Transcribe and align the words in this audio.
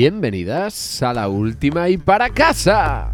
Bienvenidas 0.00 1.02
a 1.02 1.12
la 1.12 1.28
última 1.28 1.88
y 1.88 1.98
para 1.98 2.30
casa. 2.30 3.10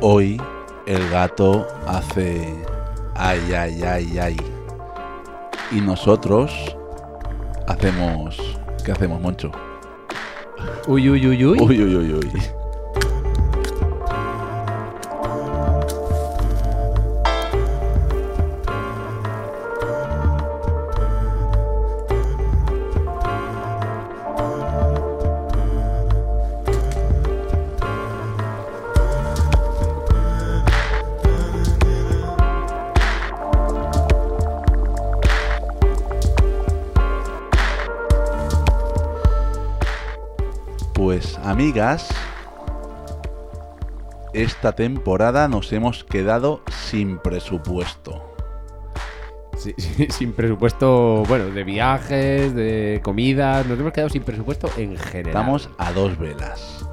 Hoy 0.00 0.40
el 0.86 1.10
gato 1.10 1.68
hace 1.86 2.54
ay, 3.16 3.52
ay, 3.52 3.82
ay, 3.82 4.18
ay. 4.18 4.36
Y 5.72 5.82
nosotros 5.82 6.74
hacemos... 7.66 8.38
¿Qué 8.82 8.92
hacemos, 8.92 9.20
Moncho? 9.20 9.52
Uy, 10.88 11.10
uy, 11.10 11.26
uy, 11.26 11.44
uy. 11.44 11.58
Uy, 11.60 11.82
uy, 11.82 11.96
uy, 11.96 12.12
uy. 12.14 12.57
Amigas, 41.78 42.08
esta 44.32 44.72
temporada 44.72 45.46
nos 45.46 45.72
hemos 45.72 46.02
quedado 46.02 46.62
sin 46.70 47.18
presupuesto. 47.18 48.34
Sí, 49.56 49.74
sí, 49.78 50.08
sin 50.10 50.32
presupuesto, 50.32 51.22
bueno, 51.28 51.46
de 51.46 51.64
viajes, 51.64 52.54
de 52.54 53.00
comidas. 53.02 53.66
Nos 53.66 53.78
hemos 53.78 53.92
quedado 53.92 54.10
sin 54.10 54.22
presupuesto 54.22 54.68
en 54.76 54.96
general. 54.96 55.28
Estamos 55.28 55.70
a 55.78 55.92
dos 55.92 56.18
velas. 56.18 56.84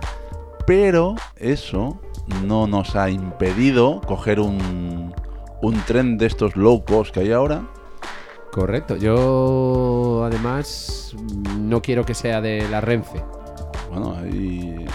Pero 0.67 1.16
eso 1.36 1.99
no 2.44 2.67
nos 2.67 2.95
ha 2.95 3.09
impedido 3.09 4.02
coger 4.02 4.39
un, 4.39 5.14
un 5.61 5.73
tren 5.86 6.17
de 6.17 6.27
estos 6.27 6.55
low 6.55 6.83
cost 6.86 7.14
que 7.14 7.22
hay 7.22 7.31
ahora. 7.31 7.64
Correcto. 8.52 8.97
Yo, 8.97 10.23
además, 10.25 11.16
no 11.59 11.81
quiero 11.81 12.05
que 12.05 12.14
sea 12.14 12.39
de 12.39 12.67
la 12.70 12.81
Renfe. 12.81 13.23
Bueno, 13.95 14.17
ahí, 14.21 14.85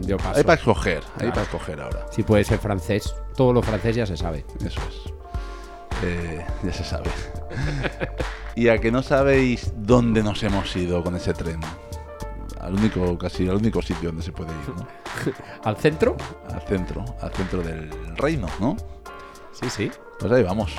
Yo 0.00 0.18
paso. 0.18 0.32
hay 0.36 0.42
para 0.44 0.54
escoger, 0.54 1.02
hay 1.18 1.30
para 1.30 1.42
escoger 1.42 1.80
ahora. 1.80 2.06
Si 2.10 2.22
puede 2.22 2.44
ser 2.44 2.58
francés. 2.58 3.14
Todo 3.36 3.52
lo 3.54 3.62
francés 3.62 3.96
ya 3.96 4.04
se 4.04 4.16
sabe. 4.16 4.44
Eso 4.64 4.80
es. 4.88 5.12
Eh, 6.04 6.44
ya 6.62 6.72
se 6.72 6.84
sabe. 6.84 7.10
y 8.54 8.68
a 8.68 8.78
que 8.78 8.90
no 8.90 9.02
sabéis 9.02 9.72
dónde 9.76 10.22
nos 10.22 10.42
hemos 10.42 10.74
ido 10.76 11.02
con 11.02 11.16
ese 11.16 11.32
tren. 11.32 11.60
Al 12.60 12.74
único, 12.74 13.16
casi 13.18 13.48
al 13.48 13.56
único 13.56 13.80
sitio 13.80 14.10
donde 14.10 14.22
se 14.22 14.32
puede 14.32 14.50
ir, 14.50 14.74
¿no? 14.76 14.86
¿Al 15.64 15.76
centro? 15.76 16.16
Al 16.52 16.60
centro, 16.62 17.04
al 17.20 17.32
centro 17.32 17.62
del 17.62 17.90
reino, 18.16 18.46
¿no? 18.60 18.76
Sí, 19.52 19.70
sí. 19.70 19.90
Pues 20.18 20.30
ahí 20.32 20.42
vamos. 20.42 20.72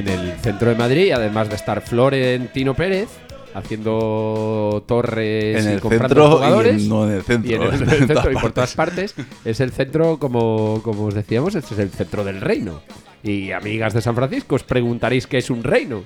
En 0.00 0.08
el 0.08 0.32
centro 0.40 0.70
de 0.70 0.76
Madrid, 0.76 1.12
además 1.12 1.48
de 1.48 1.56
estar 1.56 1.80
Florentino 1.82 2.74
Pérez 2.74 3.08
haciendo 3.54 4.82
torres 4.86 5.64
En 5.64 5.70
y 5.70 5.74
el 5.74 5.80
comprando 5.80 6.14
centro 6.14 6.24
y 6.28 6.36
jugadores. 6.36 6.82
en- 6.82 6.88
no 6.88 7.06
en 7.08 7.14
el 7.16 7.22
centro. 7.22 7.50
y 7.50 7.54
en 7.54 7.62
el, 7.62 7.72
en 7.82 7.88
centro 8.08 8.30
y 8.30 8.34
por 8.34 8.52
todas 8.54 8.74
partes. 8.74 9.12
partes 9.12 9.26
es 9.44 9.60
el 9.60 9.70
centro 9.72 10.18
como, 10.18 10.80
como 10.82 11.04
os 11.06 11.14
decíamos 11.14 11.54
este 11.54 11.74
es 11.74 11.80
el 11.80 11.90
centro 11.90 12.24
del 12.24 12.40
reino 12.40 12.80
y 13.22 13.50
amigas 13.52 13.92
de 13.92 14.00
San 14.02 14.14
Francisco 14.14 14.54
os 14.54 14.62
preguntaréis 14.62 15.26
qué 15.26 15.38
es 15.38 15.50
un 15.50 15.62
reino 15.64 16.04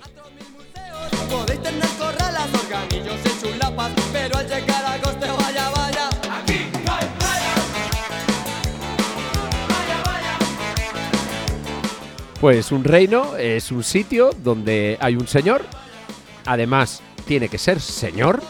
pues 12.45 12.73
un 12.73 12.85
reino 12.85 13.39
es 13.39 13.73
un 13.73 13.83
sitio 13.83 14.29
donde 14.43 14.99
hay 15.01 15.17
un 15.17 15.27
señor 15.27 15.63
además 16.45 17.01
tiene 17.25 17.49
que 17.49 17.57
ser 17.57 17.81
señor 17.81 18.43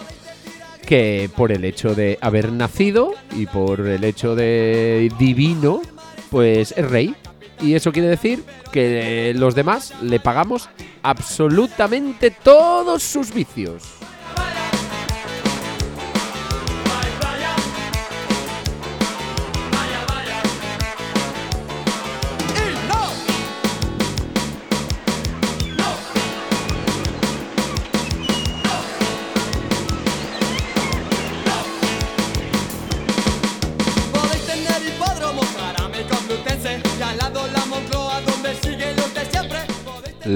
que 0.85 1.31
por 1.37 1.53
el 1.53 1.65
hecho 1.65 1.95
de 1.95 2.19
haber 2.21 2.51
nacido 2.51 3.15
y 3.37 3.47
por 3.47 3.87
el 3.87 4.03
hecho 4.03 4.35
de 4.35 5.13
divino 5.17 5.81
pues 6.29 6.75
es 6.77 6.91
rey 6.91 7.15
y 7.61 7.75
eso 7.75 7.93
quiere 7.93 8.09
decir 8.09 8.43
que 8.73 9.33
los 9.37 9.55
demás 9.55 9.95
le 10.03 10.19
pagamos 10.19 10.69
absolutamente 11.05 12.33
todos 12.33 13.01
sus 13.01 13.33
vicios. 13.33 13.85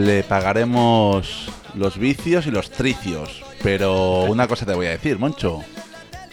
Le 0.09 0.23
pagaremos 0.23 1.51
los 1.75 1.99
vicios 1.99 2.47
y 2.47 2.51
los 2.51 2.71
tricios. 2.71 3.43
Pero 3.63 4.23
una 4.23 4.49
cosa 4.49 4.65
te 4.65 4.73
voy 4.73 4.87
a 4.87 4.91
decir, 4.93 5.19
Moncho. 5.19 5.63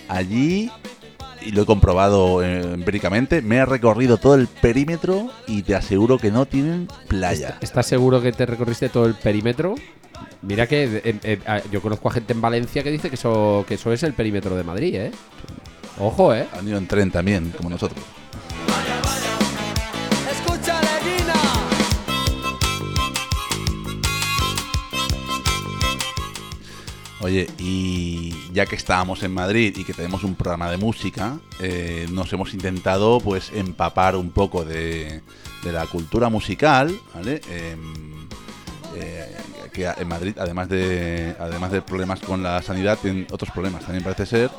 Allí, 0.08 0.72
y 1.42 1.52
lo 1.52 1.64
he 1.64 1.66
comprobado 1.66 2.42
eh, 2.42 2.62
empíricamente, 2.62 3.42
me 3.42 3.58
he 3.58 3.66
recorrido 3.66 4.16
todo 4.16 4.36
el 4.36 4.48
perímetro 4.48 5.30
y 5.46 5.64
te 5.64 5.76
aseguro 5.76 6.18
que 6.18 6.32
no 6.32 6.46
tienen 6.46 6.88
playa. 7.10 7.58
¿Estás 7.60 7.88
seguro 7.88 8.22
que 8.22 8.32
te 8.32 8.46
recorriste 8.46 8.88
todo 8.88 9.08
el 9.08 9.16
perímetro? 9.16 9.76
Mira 10.42 10.68
que 10.68 11.02
eh, 11.04 11.20
eh, 11.24 11.40
yo 11.70 11.82
conozco 11.82 12.08
a 12.08 12.14
gente 12.14 12.32
en 12.32 12.40
Valencia 12.40 12.82
que 12.82 12.92
dice 12.92 13.10
que 13.10 13.16
eso, 13.16 13.66
que 13.68 13.74
eso 13.74 13.92
es 13.92 14.04
el 14.04 14.14
perímetro 14.14 14.56
de 14.56 14.64
Madrid, 14.64 14.96
¿eh? 14.96 15.12
Ojo, 16.00 16.34
¿eh? 16.34 16.48
Han 16.58 16.66
ido 16.66 16.78
en 16.78 16.88
tren 16.88 17.12
también, 17.12 17.52
como 17.58 17.72
nosotros. 17.72 18.02
Oye, 27.22 27.48
y 27.58 28.36
ya 28.52 28.66
que 28.66 28.76
estábamos 28.76 29.24
en 29.24 29.34
Madrid 29.34 29.76
y 29.78 29.86
que 29.86 29.94
tenemos 29.94 30.24
un 30.24 30.36
programa 30.36 30.70
de 30.70 30.78
música, 30.78 31.40
eh, 31.60 32.08
nos 32.12 32.32
hemos 32.34 32.54
intentado 32.54 33.20
pues 33.22 33.52
empapar 33.54 34.18
un 34.18 34.32
poco 34.32 34.66
de, 34.66 35.22
de 35.64 35.72
la 35.72 35.86
cultura 35.88 36.30
musical, 36.30 36.94
¿vale? 37.14 37.40
Em, 37.50 38.28
eh, 38.98 39.36
que 39.72 39.86
en 39.86 40.08
Madrid, 40.08 40.36
además 40.40 40.70
de 40.70 41.36
además 41.40 41.72
de 41.72 41.82
problemas 41.82 42.20
con 42.20 42.44
la 42.44 42.62
sanidad, 42.62 42.98
tienen 43.02 43.28
otros 43.32 43.52
problemas. 43.52 43.84
También 43.84 44.04
parece 44.04 44.26
ser 44.26 44.50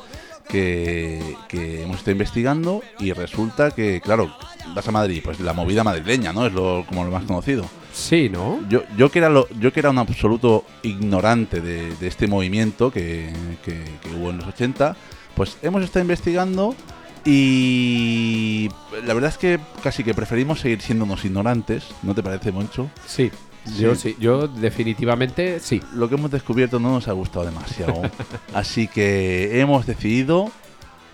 que, 0.49 1.35
que 1.47 1.83
hemos 1.83 1.97
estado 1.97 2.11
investigando 2.11 2.81
y 2.99 3.13
resulta 3.13 3.71
que, 3.71 4.01
claro, 4.01 4.35
vas 4.75 4.87
a 4.87 4.91
Madrid, 4.91 5.21
pues 5.23 5.39
la 5.39 5.53
movida 5.53 5.83
madrileña, 5.83 6.33
¿no? 6.33 6.45
Es 6.45 6.53
lo, 6.53 6.85
como 6.87 7.03
lo 7.03 7.11
más 7.11 7.23
conocido. 7.25 7.65
Sí, 7.97 8.29
¿no? 8.29 8.59
Yo, 8.69 8.83
yo, 8.95 9.09
que 9.09 9.17
era 9.19 9.27
lo- 9.29 9.47
yo 9.59 9.73
que 9.73 9.79
era 9.79 9.89
un 9.89 9.97
absoluto 9.97 10.63
ignorante 10.83 11.61
de, 11.61 11.95
de 11.95 12.07
este 12.07 12.27
movimiento 12.27 12.91
que, 12.91 13.33
que- 13.65 13.83
que 14.01 14.09
hubo 14.15 14.29
en 14.29 14.37
los 14.37 14.45
80, 14.47 14.95
pues 15.35 15.57
hemos 15.63 15.83
estado 15.83 16.03
investigando 16.03 16.75
y 17.25 18.69
la 19.05 19.13
verdad 19.13 19.29
es 19.31 19.37
que 19.37 19.59
casi 19.83 20.03
que 20.03 20.13
preferimos 20.13 20.59
seguir 20.59 20.81
siendo 20.81 21.05
unos 21.05 21.25
ignorantes, 21.25 21.85
¿no 22.03 22.13
te 22.15 22.23
parece, 22.23 22.51
Moncho? 22.51 22.89
Sí. 23.05 23.31
Yo 23.77 23.95
sí, 23.95 24.15
yo 24.19 24.47
definitivamente 24.47 25.59
sí. 25.59 25.81
Lo 25.93 26.07
que 26.07 26.15
hemos 26.15 26.31
descubierto 26.31 26.79
no 26.79 26.89
nos 26.91 27.07
ha 27.09 27.11
gustado 27.11 27.45
demasiado, 27.45 28.01
así 28.53 28.87
que 28.87 29.59
hemos 29.59 29.85
decidido 29.85 30.49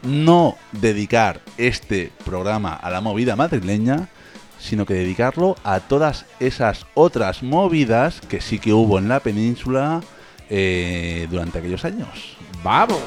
no 0.03 0.55
dedicar 0.73 1.41
este 1.57 2.11
programa 2.25 2.73
a 2.73 2.91
la 2.91 3.01
movida 3.01 3.35
madrileña, 3.35 4.07
sino 4.63 4.85
que 4.85 4.93
dedicarlo 4.93 5.57
a 5.63 5.81
todas 5.81 6.25
esas 6.39 6.85
otras 6.93 7.43
movidas 7.43 8.21
que 8.21 8.39
sí 8.39 8.59
que 8.59 8.71
hubo 8.71 8.97
en 8.97 9.09
la 9.09 9.19
península 9.19 10.01
eh, 10.49 11.27
durante 11.29 11.59
aquellos 11.59 11.83
años. 11.83 12.37
¡Vamos! 12.63 13.01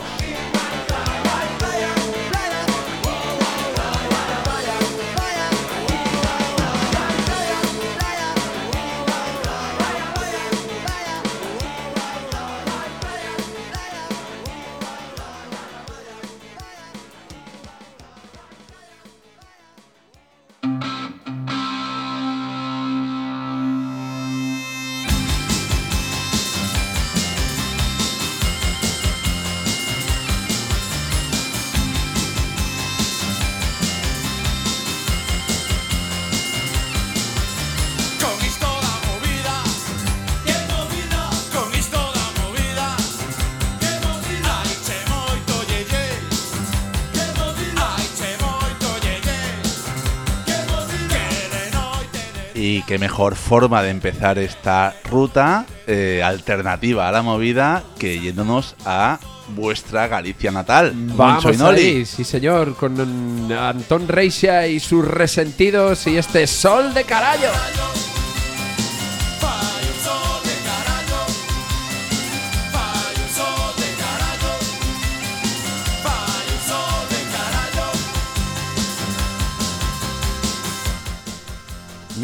Qué 52.86 52.98
mejor 52.98 53.34
forma 53.34 53.82
de 53.82 53.90
empezar 53.90 54.38
esta 54.38 54.94
ruta 55.10 55.66
eh, 55.86 56.22
alternativa 56.24 57.08
a 57.08 57.12
la 57.12 57.22
movida 57.22 57.82
que 57.98 58.20
yéndonos 58.20 58.76
a 58.84 59.18
vuestra 59.54 60.08
Galicia 60.08 60.50
natal, 60.50 60.92
Vamos 60.94 61.44
ahí, 61.60 62.04
sí 62.04 62.24
señor, 62.24 62.74
con 62.76 63.52
Antón 63.52 64.08
Reixa 64.08 64.66
y 64.66 64.80
sus 64.80 65.06
resentidos 65.06 66.06
y 66.06 66.16
este 66.16 66.46
sol 66.46 66.94
de 66.94 67.04
carallo. 67.04 67.50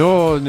No, 0.02 0.40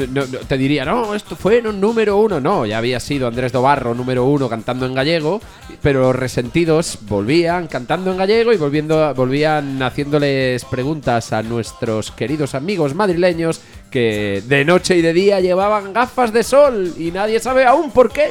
te 0.48 0.58
diría, 0.58 0.84
no, 0.84 1.14
esto 1.14 1.36
fue 1.36 1.58
en 1.58 1.68
un 1.68 1.80
número 1.80 2.16
uno. 2.16 2.40
No, 2.40 2.66
ya 2.66 2.78
había 2.78 2.98
sido 2.98 3.28
Andrés 3.28 3.52
Dobarro 3.52 3.94
número 3.94 4.24
uno 4.24 4.48
cantando 4.48 4.84
en 4.84 4.94
gallego, 4.94 5.40
pero 5.80 6.00
los 6.00 6.16
resentidos 6.16 6.98
volvían 7.02 7.68
cantando 7.68 8.10
en 8.10 8.16
gallego 8.16 8.52
y 8.52 8.56
volviendo, 8.56 9.14
volvían 9.14 9.80
haciéndoles 9.80 10.64
preguntas 10.64 11.32
a 11.32 11.44
nuestros 11.44 12.10
queridos 12.10 12.56
amigos 12.56 12.96
madrileños 12.96 13.60
que 13.92 14.42
de 14.44 14.64
noche 14.64 14.96
y 14.96 15.02
de 15.02 15.12
día 15.12 15.38
llevaban 15.38 15.92
gafas 15.92 16.32
de 16.32 16.42
sol 16.42 16.92
y 16.98 17.12
nadie 17.12 17.38
sabe 17.38 17.64
aún 17.64 17.92
por 17.92 18.10
qué. 18.10 18.30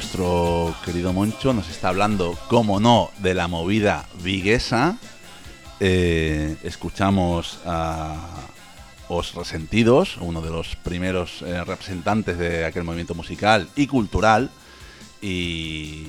Nuestro 0.00 0.74
querido 0.84 1.14
Moncho 1.14 1.54
nos 1.54 1.70
está 1.70 1.88
hablando, 1.88 2.38
como 2.50 2.80
no, 2.80 3.10
de 3.20 3.32
la 3.32 3.48
movida 3.48 4.04
viguesa. 4.22 4.98
Eh, 5.80 6.54
escuchamos 6.64 7.60
a 7.64 8.14
Os 9.08 9.34
Resentidos, 9.34 10.18
uno 10.20 10.42
de 10.42 10.50
los 10.50 10.76
primeros 10.76 11.40
eh, 11.40 11.64
representantes 11.64 12.36
de 12.36 12.66
aquel 12.66 12.84
movimiento 12.84 13.14
musical 13.14 13.68
y 13.74 13.86
cultural. 13.86 14.50
Y 15.22 16.08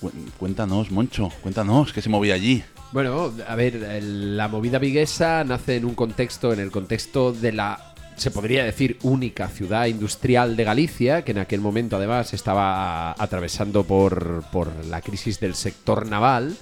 cu- 0.00 0.10
cuéntanos, 0.36 0.90
Moncho, 0.90 1.28
cuéntanos, 1.40 1.92
¿qué 1.92 2.02
se 2.02 2.08
movía 2.08 2.34
allí? 2.34 2.64
Bueno, 2.90 3.32
a 3.46 3.54
ver, 3.54 4.02
la 4.02 4.48
movida 4.48 4.80
viguesa 4.80 5.44
nace 5.44 5.76
en 5.76 5.84
un 5.84 5.94
contexto, 5.94 6.52
en 6.52 6.58
el 6.58 6.72
contexto 6.72 7.32
de 7.32 7.52
la, 7.52 7.93
se 8.16 8.30
podría 8.30 8.64
decir, 8.64 8.98
única 9.02 9.48
ciudad 9.48 9.86
industrial 9.86 10.56
de 10.56 10.64
Galicia, 10.64 11.22
que 11.22 11.32
en 11.32 11.38
aquel 11.38 11.60
momento 11.60 11.96
además 11.96 12.32
estaba 12.32 13.12
atravesando 13.12 13.84
por, 13.84 14.44
por 14.52 14.84
la 14.86 15.00
crisis 15.00 15.40
del 15.40 15.54
sector 15.54 16.06
naval. 16.06 16.56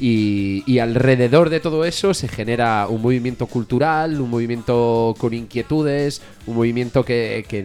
Y, 0.00 0.62
y 0.66 0.78
alrededor 0.78 1.50
de 1.50 1.58
todo 1.58 1.84
eso 1.84 2.14
se 2.14 2.28
genera 2.28 2.86
un 2.88 3.02
movimiento 3.02 3.46
cultural, 3.46 4.20
un 4.20 4.30
movimiento 4.30 5.14
con 5.18 5.34
inquietudes, 5.34 6.22
un 6.46 6.54
movimiento 6.54 7.04
que, 7.04 7.44
que 7.48 7.64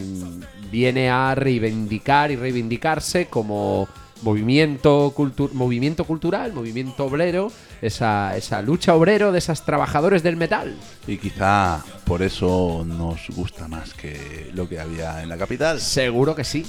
viene 0.71 1.09
a 1.11 1.35
reivindicar 1.35 2.31
y 2.31 2.35
reivindicarse 2.35 3.27
como 3.27 3.87
movimiento, 4.23 5.13
cultu- 5.15 5.51
movimiento 5.51 6.05
cultural, 6.05 6.53
movimiento 6.53 7.05
obrero, 7.05 7.51
esa, 7.81 8.35
esa 8.35 8.61
lucha 8.61 8.95
obrero 8.95 9.31
de 9.31 9.39
esos 9.39 9.63
trabajadores 9.65 10.23
del 10.23 10.35
metal. 10.37 10.75
Y 11.07 11.17
quizá 11.17 11.83
por 12.05 12.21
eso 12.21 12.83
nos 12.87 13.27
gusta 13.35 13.67
más 13.67 13.93
que 13.93 14.49
lo 14.53 14.67
que 14.67 14.79
había 14.79 15.21
en 15.21 15.29
la 15.29 15.37
capital. 15.37 15.79
Seguro 15.79 16.33
que 16.35 16.43
sí. 16.43 16.65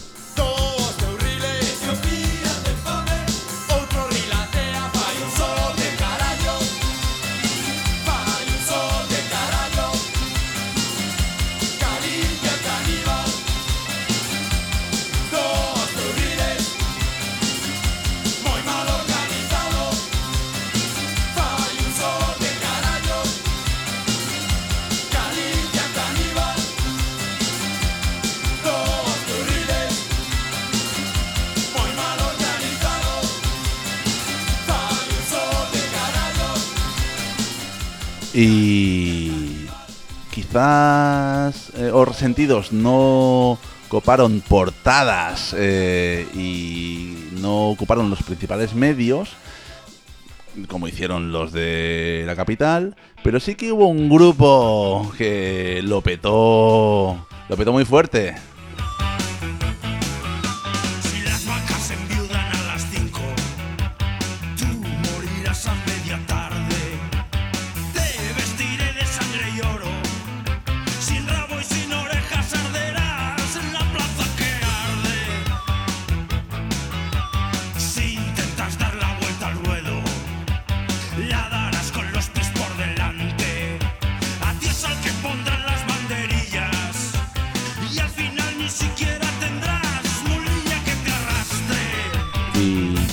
Y 38.35 39.31
quizás 40.33 41.71
eh, 41.77 41.91
os 41.93 42.09
resentidos 42.09 42.73
no 42.73 43.59
coparon 43.89 44.41
portadas 44.41 45.55
eh, 45.57 46.27
y 46.35 47.17
no 47.41 47.69
ocuparon 47.69 48.11
los 48.11 48.23
principales 48.25 48.75
medios 48.75 49.31
como 50.69 50.89
hicieron 50.89 51.33
los 51.33 51.53
de 51.53 52.23
la 52.27 52.37
capital, 52.37 52.97
pero 53.23 53.41
sí 53.41 53.55
que 53.55 53.73
hubo 53.73 53.87
un 53.89 54.09
grupo 54.09 55.13
que 55.19 55.81
lo 55.83 56.01
petó, 56.01 57.27
lo 57.49 57.57
petó 57.57 57.73
muy 57.73 57.85
fuerte. 57.85 58.35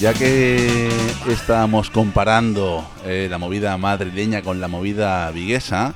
Ya 0.02 0.14
que 0.14 0.90
estábamos 1.30 1.92
comparando 1.92 2.84
eh, 3.06 3.28
la 3.30 3.38
movida 3.38 3.78
madrileña 3.78 4.42
con 4.42 4.60
la 4.60 4.68
movida 4.68 5.30
viguesa, 5.30 5.94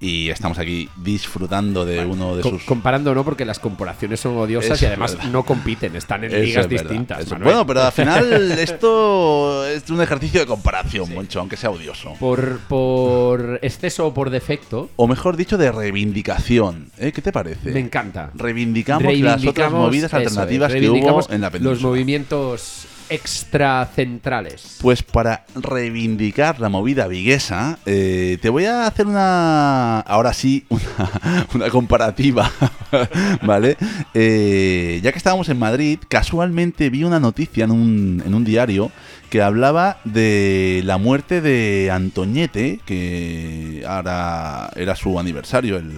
y 0.00 0.30
estamos 0.30 0.58
aquí 0.58 0.88
disfrutando 0.96 1.84
de 1.84 2.04
uno 2.04 2.34
de 2.34 2.42
sus... 2.42 2.64
Comparando 2.64 3.14
no, 3.14 3.24
porque 3.24 3.44
las 3.44 3.60
comparaciones 3.60 4.18
son 4.18 4.36
odiosas 4.36 4.72
Eso 4.78 4.84
y 4.84 4.88
además 4.88 5.16
no 5.30 5.44
compiten, 5.44 5.94
están 5.94 6.24
en 6.24 6.30
Eso 6.32 6.40
ligas 6.42 6.64
es 6.64 6.70
distintas. 6.70 7.28
Bueno, 7.38 7.64
pero 7.66 7.82
al 7.82 7.92
final 7.92 8.50
esto 8.58 9.64
es 9.64 9.88
un 9.90 10.00
ejercicio 10.00 10.40
de 10.40 10.46
comparación, 10.46 11.12
Moncho, 11.14 11.38
aunque 11.38 11.56
sea 11.56 11.70
odioso. 11.70 12.14
por, 12.18 12.58
por 12.68 13.60
exceso 13.62 14.06
o 14.08 14.14
por 14.14 14.30
defecto, 14.30 14.90
O 14.96 15.06
mejor 15.06 15.36
dicho, 15.36 15.56
de 15.56 15.70
reivindicación. 15.70 16.90
¿eh? 16.98 17.12
¿Qué 17.12 17.22
te 17.22 17.30
parece? 17.30 17.70
me 17.70 17.78
encanta. 17.80 18.30
Reivindicamos, 18.34 19.04
las 19.18 19.44
otras 19.46 19.70
Reivindicamos- 19.70 19.72
movidas 19.72 20.14
alternativas 20.14 20.72
que 20.72 20.78
hubo 20.78 20.82
reivindicamos 20.94 21.30
en 21.30 21.40
la 21.42 21.50
península. 21.50 21.74
Los 21.74 21.82
movimientos 21.82 22.86
extracentrales. 23.12 24.78
Pues 24.80 25.02
para 25.02 25.44
reivindicar 25.54 26.60
la 26.60 26.68
movida 26.68 27.06
viguesa, 27.06 27.78
eh, 27.84 28.38
te 28.40 28.48
voy 28.48 28.64
a 28.64 28.86
hacer 28.86 29.06
una. 29.06 30.00
Ahora 30.00 30.32
sí, 30.32 30.64
una, 30.68 31.46
una 31.54 31.70
comparativa. 31.70 32.50
¿Vale? 33.42 33.76
Eh, 34.14 35.00
ya 35.02 35.12
que 35.12 35.18
estábamos 35.18 35.48
en 35.48 35.58
Madrid, 35.58 35.98
casualmente 36.08 36.90
vi 36.90 37.04
una 37.04 37.20
noticia 37.20 37.64
en 37.64 37.70
un, 37.70 38.22
en 38.24 38.34
un 38.34 38.44
diario 38.44 38.90
que 39.32 39.40
hablaba 39.40 39.96
de 40.04 40.82
la 40.84 40.98
muerte 40.98 41.40
de 41.40 41.90
Antoñete, 41.90 42.80
que 42.84 43.82
ahora 43.88 44.70
era 44.76 44.94
su 44.94 45.18
aniversario, 45.18 45.78
el, 45.78 45.90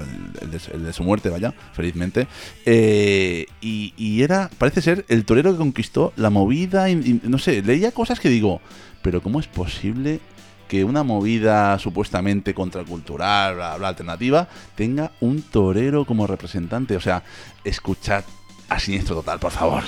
de, 0.52 0.92
su 0.92 1.02
muerte, 1.02 1.30
vaya, 1.30 1.52
felizmente. 1.72 2.28
Eh, 2.64 3.46
y, 3.60 4.22
era, 4.22 4.50
parece 4.56 4.82
ser, 4.82 5.04
el 5.08 5.24
torero 5.24 5.50
que 5.50 5.58
conquistó 5.58 6.12
la 6.14 6.30
movida, 6.30 6.86
no 7.24 7.38
sé, 7.38 7.60
leía 7.62 7.90
cosas 7.90 8.20
que 8.20 8.28
digo, 8.28 8.60
pero 9.02 9.20
¿cómo 9.20 9.40
es 9.40 9.48
posible 9.48 10.20
que 10.68 10.84
una 10.84 11.02
movida 11.02 11.76
supuestamente 11.80 12.54
contracultural, 12.54 13.56
bla, 13.56 13.76
bla, 13.78 13.88
alternativa, 13.88 14.46
tenga 14.76 15.10
un 15.18 15.42
torero 15.42 16.04
como 16.04 16.28
representante? 16.28 16.94
O 16.96 17.00
sea, 17.00 17.24
escuchad 17.64 18.22
a 18.68 18.78
Siniestro 18.78 19.16
Total, 19.16 19.40
por 19.40 19.50
favor. 19.50 19.82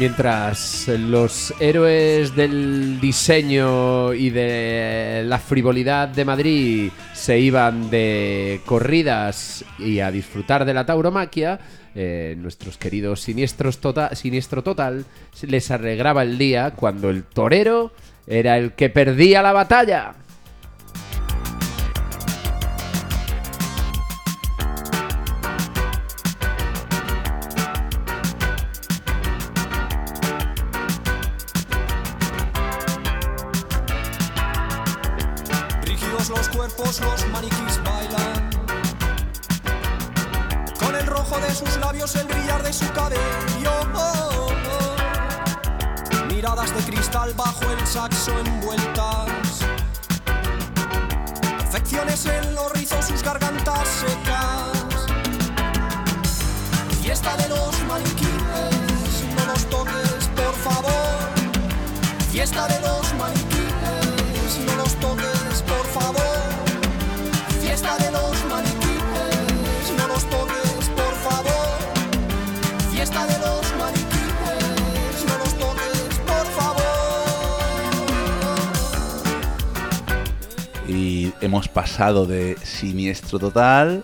Mientras 0.00 0.88
los 0.88 1.52
héroes 1.60 2.34
del 2.34 2.98
diseño 3.02 4.14
y 4.14 4.30
de 4.30 5.24
la 5.26 5.38
frivolidad 5.38 6.08
de 6.08 6.24
Madrid 6.24 6.90
se 7.12 7.38
iban 7.38 7.90
de 7.90 8.62
corridas 8.64 9.62
y 9.78 10.00
a 10.00 10.10
disfrutar 10.10 10.64
de 10.64 10.72
la 10.72 10.86
tauromaquia, 10.86 11.60
eh, 11.94 12.34
nuestros 12.38 12.78
queridos 12.78 13.20
siniestros 13.20 13.78
tota- 13.78 14.14
siniestro 14.14 14.62
total 14.62 15.04
les 15.42 15.70
arreglaba 15.70 16.22
el 16.22 16.38
día 16.38 16.70
cuando 16.70 17.10
el 17.10 17.24
torero 17.24 17.92
era 18.26 18.56
el 18.56 18.72
que 18.72 18.88
perdía 18.88 19.42
la 19.42 19.52
batalla. 19.52 20.14
De 82.00 82.56
Siniestro 82.62 83.38
Total 83.38 84.02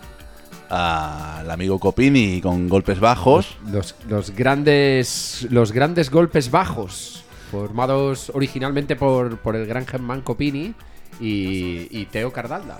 al 0.69 1.49
amigo 1.49 1.79
Copini 1.79 2.41
con 2.41 2.69
golpes 2.69 2.99
bajos. 2.99 3.57
Los, 3.71 3.95
los 4.07 4.29
grandes 4.35 5.47
los 5.49 5.71
grandes 5.71 6.11
golpes 6.11 6.51
bajos 6.51 7.23
formados 7.49 8.31
originalmente 8.35 8.95
por, 8.95 9.39
por 9.39 9.55
el 9.55 9.65
gran 9.65 9.87
Germán 9.87 10.21
Copini 10.21 10.75
y, 11.19 11.87
y 11.89 12.05
Teo 12.11 12.31
Cardalda. 12.31 12.77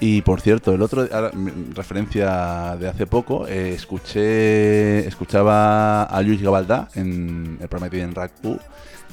Y 0.00 0.22
por 0.22 0.40
cierto, 0.40 0.72
el 0.72 0.80
otro, 0.82 1.08
ahora, 1.12 1.32
referencia 1.74 2.76
de 2.78 2.88
hace 2.88 3.06
poco, 3.06 3.46
eh, 3.48 3.72
escuché, 3.74 5.06
escuchaba 5.08 6.04
a 6.04 6.22
Luis 6.22 6.40
Gabaldá 6.40 6.88
en 6.94 7.58
el 7.60 7.68
programa 7.68 7.90
que 7.90 7.96
tiene 7.96 8.10
en 8.10 8.14
RACU, 8.14 8.58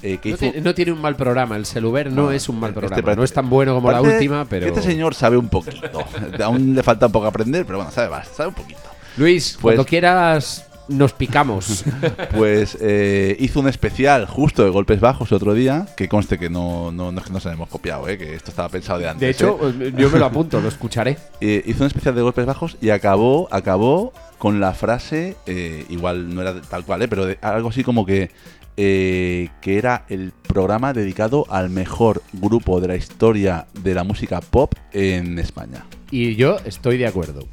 eh, 0.04 0.20
que 0.22 0.30
No, 0.30 0.36
hizo... 0.36 0.40
tiene- 0.46 0.62
no 0.62 0.76
tiene 0.76 0.92
un 0.92 1.02
mal 1.02 1.16
programa, 1.16 1.56
el 1.56 1.66
Celuber 1.66 2.12
no, 2.12 2.24
No, 2.26 2.32
es 2.32 2.48
un 2.50 2.60
mal 2.60 2.70
este 2.70 2.80
programa. 2.82 3.02
parece- 3.02 3.18
no 3.18 3.24
es 3.24 3.34
tan 3.34 3.50
bueno 3.50 3.74
como 3.74 3.92
la 3.92 4.02
última, 4.02 4.46
pero... 4.46 4.68
Este 4.68 4.84
señor 4.84 5.16
sabe 5.16 5.38
un 5.38 5.50
poquito. 5.50 6.04
Aún 6.44 6.76
le 6.76 6.84
falta 6.84 7.08
un 7.08 7.12
poco 7.12 7.26
aprender, 7.26 7.66
pero 7.66 7.80
bueno, 7.80 7.92
sabe 7.92 8.10
más, 8.10 8.28
sabe 8.28 8.50
un 8.50 8.56
poquito. 8.56 8.80
Luis, 9.18 9.54
Pues- 9.54 9.62
cuando 9.76 9.86
quieras 9.86 10.68
nos 10.88 11.14
picamos. 11.14 11.84
Pues 12.36 12.78
eh, 12.82 13.36
hizo 13.40 13.60
un 13.62 13.68
especial 13.70 14.26
justo 14.26 14.64
de 14.64 14.70
golpes 14.70 15.00
bajos 15.00 15.32
otro 15.32 15.54
día, 15.54 15.88
que 15.96 16.10
conste 16.10 16.38
que 16.38 16.50
no, 16.50 16.92
no, 16.92 17.12
no 17.12 17.20
es 17.20 17.26
que 17.28 17.32
nos 17.34 17.46
hemos 17.46 17.70
copiado, 17.70 18.08
eh, 18.10 18.18
que 18.18 18.34
esto 18.36 18.52
estaba 18.52 18.68
pensado 18.70 19.00
de 19.00 19.08
antes. 19.08 19.22
De 19.22 19.30
hecho, 19.30 19.58
eh. 19.82 19.94
yo 19.98 20.10
me 20.10 20.20
lo 20.20 20.26
apunto, 20.26 20.60
lo 20.62 20.68
escucharé. 20.68 21.18
Eh, 21.42 21.62
hizo 21.66 21.84
un 21.84 21.88
especial 21.88 22.16
de 22.16 22.22
golpes 22.22 22.46
bajos 22.46 22.78
y 22.82 22.90
acabó, 22.90 23.48
acabó 23.52 24.14
con 24.38 24.60
la 24.60 24.74
frase, 24.74 25.36
eh, 25.46 25.86
igual 25.90 26.34
no 26.34 26.42
era 26.42 26.60
tal 26.62 26.84
cual, 26.86 27.02
eh, 27.04 27.08
pero 27.08 27.26
de- 27.26 27.38
algo 27.42 27.70
así 27.70 27.84
como 27.84 28.06
que, 28.06 28.32
que 28.76 29.50
era 29.78 30.06
el 30.10 30.34
programa 30.48 30.94
dedicado 30.94 31.46
al 31.50 31.70
mejor 31.70 32.22
grupo 32.34 32.82
de 32.82 32.88
la 32.88 32.96
historia 32.96 33.68
de 33.82 33.94
la 33.94 34.04
música 34.04 34.42
pop 34.42 34.74
en 34.92 35.40
España. 35.40 35.86
Y 36.12 36.36
yo 36.36 36.58
estoy 36.66 36.98
de 36.98 37.08
acuerdo. 37.08 37.48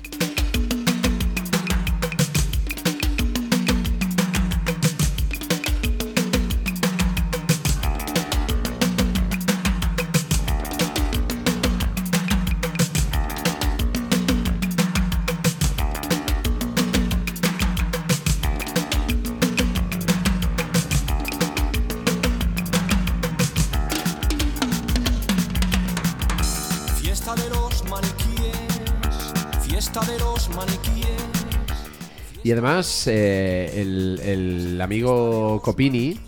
Y 32.53 32.55
además, 32.55 33.07
eh, 33.07 33.81
el, 33.81 34.79
amigo 34.79 35.63
Copini, 35.65 36.21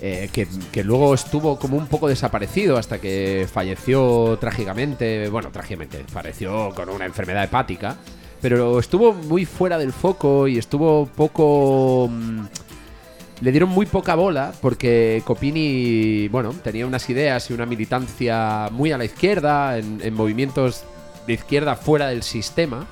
eh, 0.00 0.30
que, 0.32 0.84
luego 0.84 1.12
estuvo 1.12 1.58
como 1.58 1.76
un 1.76 1.88
poco 1.88 2.06
desaparecido 2.06 2.78
hasta 2.78 3.00
que 3.00 3.48
falleció 3.52 4.38
trágicamente, 4.40 5.28
bueno, 5.28 5.50
trágicamente, 5.50 6.04
falleció 6.06 6.70
con 6.70 6.88
una 6.88 7.04
enfermedad 7.04 7.42
hepática, 7.42 7.96
pero 8.40 8.78
estuvo 8.78 9.12
muy 9.12 9.44
fuera 9.44 9.76
del 9.76 9.92
foco 9.92 10.46
y 10.46 10.56
estuvo 10.56 11.06
poco... 11.06 12.08
mm, 12.08 12.42
le 13.40 13.50
dieron 13.50 13.70
muy 13.70 13.86
poca 13.86 14.14
bola 14.14 14.52
porque 14.60 15.20
Copini, 15.24 16.28
bueno, 16.28 16.54
tenía 16.62 16.86
unas 16.86 17.10
ideas 17.10 17.50
y 17.50 17.54
una 17.54 17.66
militancia 17.66 18.68
muy 18.70 18.92
a 18.92 18.98
la 18.98 19.04
izquierda, 19.04 19.78
en 19.78 20.14
movimientos 20.14 20.84
de 21.26 21.32
izquierda 21.32 21.74
fuera 21.74 22.06
del 22.06 22.22
sistema. 22.22 22.86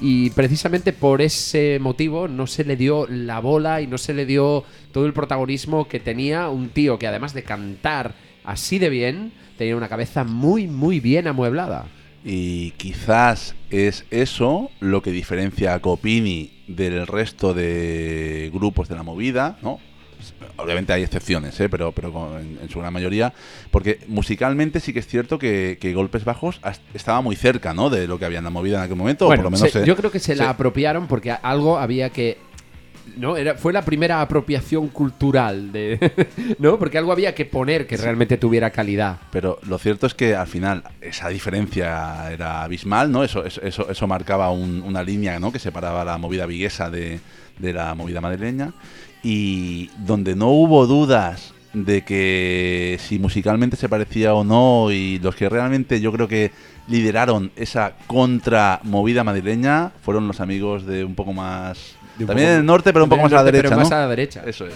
Y 0.00 0.30
precisamente 0.30 0.92
por 0.92 1.22
ese 1.22 1.78
motivo 1.80 2.28
no 2.28 2.46
se 2.46 2.64
le 2.64 2.76
dio 2.76 3.06
la 3.06 3.40
bola 3.40 3.80
y 3.80 3.86
no 3.86 3.98
se 3.98 4.14
le 4.14 4.26
dio 4.26 4.64
todo 4.92 5.06
el 5.06 5.12
protagonismo 5.12 5.88
que 5.88 6.00
tenía 6.00 6.48
un 6.48 6.68
tío 6.68 6.98
que 6.98 7.06
además 7.06 7.34
de 7.34 7.42
cantar 7.42 8.14
así 8.44 8.78
de 8.78 8.90
bien, 8.90 9.32
tenía 9.56 9.76
una 9.76 9.88
cabeza 9.88 10.24
muy, 10.24 10.66
muy 10.66 11.00
bien 11.00 11.26
amueblada. 11.26 11.86
Y 12.24 12.70
quizás 12.72 13.54
es 13.70 14.06
eso 14.10 14.70
lo 14.80 15.02
que 15.02 15.10
diferencia 15.10 15.74
a 15.74 15.80
Copini 15.80 16.52
del 16.68 17.06
resto 17.06 17.52
de 17.52 18.50
grupos 18.52 18.88
de 18.88 18.94
la 18.94 19.02
movida, 19.02 19.58
¿no? 19.62 19.78
Obviamente 20.56 20.92
hay 20.92 21.02
excepciones, 21.02 21.58
¿eh? 21.60 21.68
pero, 21.68 21.90
pero 21.92 22.12
con- 22.12 22.40
en, 22.40 22.58
en 22.62 22.68
su 22.68 22.78
gran 22.78 22.92
mayoría, 22.92 23.32
porque 23.70 23.98
musicalmente 24.06 24.78
sí 24.80 24.92
que 24.92 25.00
es 25.00 25.06
cierto 25.06 25.38
que, 25.38 25.78
que 25.80 25.92
Golpes 25.94 26.24
Bajos 26.24 26.60
estaba 26.94 27.20
muy 27.20 27.34
cerca 27.36 27.74
¿no? 27.74 27.90
de 27.90 28.06
lo 28.06 28.18
que 28.18 28.24
había 28.24 28.38
en 28.38 28.44
la 28.44 28.50
movida 28.50 28.78
en 28.78 28.84
aquel 28.84 28.96
momento, 28.96 29.24
o 29.24 29.28
Bueno, 29.28 29.42
por 29.42 29.52
lo 29.52 29.56
menos 29.56 29.70
se- 29.72 29.80
se- 29.80 29.86
yo 29.86 29.96
creo 29.96 30.10
que 30.10 30.20
se 30.20 30.36
la 30.36 30.50
apropiaron 30.50 31.06
porque 31.08 31.32
algo 31.32 31.78
había 31.78 32.10
que. 32.10 32.38
¿no? 33.16 33.36
Era, 33.36 33.54
fue 33.56 33.72
la 33.72 33.82
primera 33.84 34.20
apropiación 34.22 34.88
cultural 34.88 35.72
de. 35.72 35.98
¿No? 36.58 36.78
Porque 36.78 36.98
algo 36.98 37.12
había 37.12 37.34
que 37.34 37.44
poner 37.44 37.86
que 37.86 37.96
realmente 37.96 38.38
tuviera 38.38 38.70
calidad. 38.70 39.18
Pero 39.30 39.58
lo 39.68 39.78
cierto 39.78 40.06
es 40.06 40.14
que 40.14 40.34
al 40.36 40.46
final 40.46 40.84
esa 41.00 41.28
diferencia 41.28 42.30
era 42.32 42.62
abismal, 42.62 43.10
¿no? 43.12 43.22
Eso, 43.24 43.44
eso, 43.44 43.60
eso, 43.62 43.90
eso 43.90 44.06
marcaba 44.06 44.50
un- 44.52 44.82
una 44.82 45.02
línea, 45.02 45.38
¿no? 45.38 45.52
Que 45.52 45.58
separaba 45.58 46.04
la 46.04 46.16
movida 46.16 46.46
viguesa 46.46 46.90
de, 46.90 47.20
de 47.58 47.72
la 47.72 47.94
movida 47.94 48.20
madrileña. 48.20 48.72
Y 49.24 49.90
donde 50.06 50.36
no 50.36 50.50
hubo 50.50 50.86
dudas 50.86 51.52
de 51.72 52.04
que 52.04 52.98
si 53.00 53.18
musicalmente 53.18 53.76
se 53.76 53.88
parecía 53.88 54.32
o 54.34 54.44
no, 54.44 54.92
y 54.92 55.18
los 55.18 55.34
que 55.34 55.48
realmente 55.48 56.00
yo 56.00 56.12
creo 56.12 56.28
que 56.28 56.52
lideraron 56.86 57.50
esa 57.56 57.94
contra 58.06 58.78
movida 58.84 59.24
madrileña 59.24 59.90
fueron 60.04 60.28
los 60.28 60.38
amigos 60.40 60.86
de 60.86 61.04
un 61.04 61.14
poco 61.16 61.32
más. 61.32 61.96
De 62.18 62.24
un 62.24 62.28
también 62.28 62.46
poco- 62.48 62.54
en 62.54 62.60
el 62.60 62.66
norte, 62.66 62.92
pero 62.92 63.04
un 63.06 63.10
poco 63.10 63.22
más 63.22 63.30
del 63.32 63.38
a 63.38 63.42
la 63.42 63.44
norte, 63.44 63.56
derecha. 63.56 63.68
pero 63.74 63.80
más 63.80 63.90
¿no? 63.90 63.96
a 63.96 64.00
la 64.00 64.08
derecha. 64.08 64.42
Eso 64.46 64.66
es. 64.66 64.74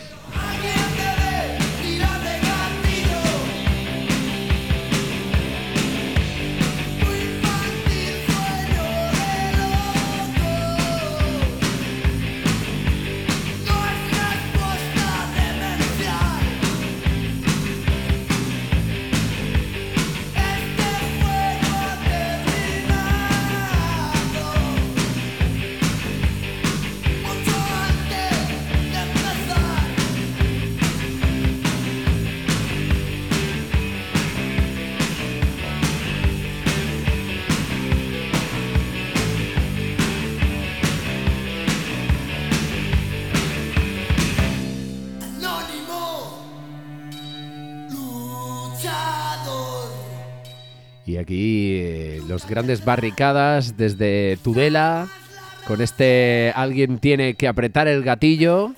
Grandes 52.47 52.85
barricadas 52.85 53.77
desde 53.77 54.39
Tudela, 54.43 55.09
con 55.67 55.81
este 55.81 56.53
alguien 56.55 56.99
tiene 56.99 57.35
que 57.35 57.49
apretar 57.49 57.89
el 57.89 58.03
gatillo, 58.03 58.73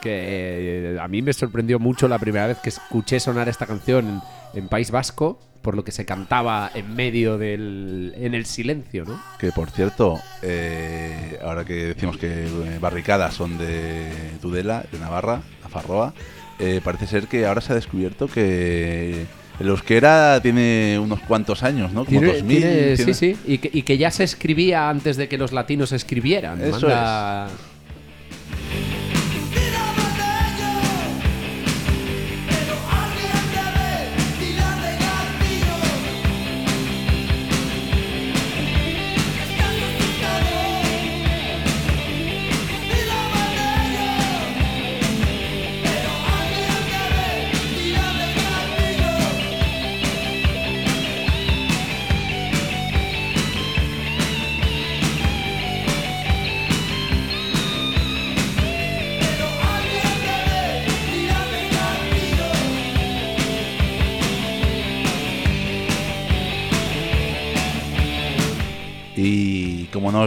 que 0.00 0.94
eh, 0.94 0.98
a 1.00 1.08
mí 1.08 1.22
me 1.22 1.32
sorprendió 1.32 1.78
mucho 1.78 2.08
la 2.08 2.18
primera 2.18 2.46
vez 2.46 2.58
que 2.58 2.70
escuché 2.70 3.20
sonar 3.20 3.48
esta 3.48 3.66
canción 3.66 4.22
en, 4.54 4.68
País 4.68 4.90
Vasco, 4.90 5.38
por 5.62 5.76
lo 5.76 5.84
que 5.84 5.92
se 5.92 6.04
cantaba 6.04 6.70
en 6.74 6.94
medio 6.94 7.38
del... 7.38 8.12
en 8.16 8.34
el 8.34 8.46
silencio, 8.46 9.04
¿no? 9.04 9.22
Que 9.38 9.52
por 9.52 9.70
cierto, 9.70 10.20
eh, 10.42 11.38
ahora 11.44 11.64
que 11.64 11.74
decimos 11.86 12.16
que 12.16 12.46
eh, 12.46 12.78
barricadas 12.80 13.34
son 13.34 13.58
de 13.58 14.10
Tudela, 14.40 14.84
de 14.90 14.98
Navarra, 14.98 15.42
la 15.62 15.68
Farroa, 15.68 16.12
eh, 16.58 16.80
parece 16.82 17.06
ser 17.06 17.26
que 17.26 17.46
ahora 17.46 17.60
se 17.60 17.72
ha 17.72 17.76
descubierto 17.76 18.28
que 18.28 19.26
el 19.62 19.68
euskera 19.68 20.40
tiene 20.42 20.98
unos 21.02 21.20
cuantos 21.20 21.62
años, 21.62 21.92
¿no? 21.92 22.04
Como 22.04 22.20
Tiene- 22.20 22.34
2000. 22.34 22.58
tiene- 22.58 22.96
tiene- 22.96 23.14
Sí, 23.14 23.34
sí, 23.34 23.36
y 23.46 23.58
que, 23.58 23.70
y 23.72 23.82
que 23.82 23.96
ya 23.96 24.10
se 24.10 24.24
escribía 24.24 24.88
antes 24.90 25.16
de 25.16 25.28
que 25.28 25.38
los 25.38 25.52
latinos 25.52 25.92
escribieran. 25.92 26.60
Eso 26.60 26.72
Manda- 26.88 27.48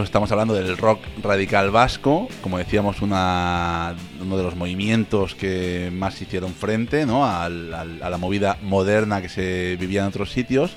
Estamos 0.02 0.30
hablando 0.32 0.54
del 0.54 0.76
rock 0.76 1.00
radical 1.22 1.70
vasco, 1.70 2.28
como 2.42 2.58
decíamos, 2.58 3.02
una, 3.02 3.94
uno 4.20 4.36
de 4.36 4.42
los 4.42 4.54
movimientos 4.56 5.34
que 5.34 5.90
más 5.92 6.20
hicieron 6.20 6.52
frente 6.54 7.06
¿no? 7.06 7.24
a 7.24 7.48
la 7.48 8.18
movida 8.18 8.58
moderna 8.62 9.22
que 9.22 9.28
se 9.28 9.76
vivía 9.78 10.02
en 10.02 10.08
otros 10.08 10.30
sitios. 10.32 10.76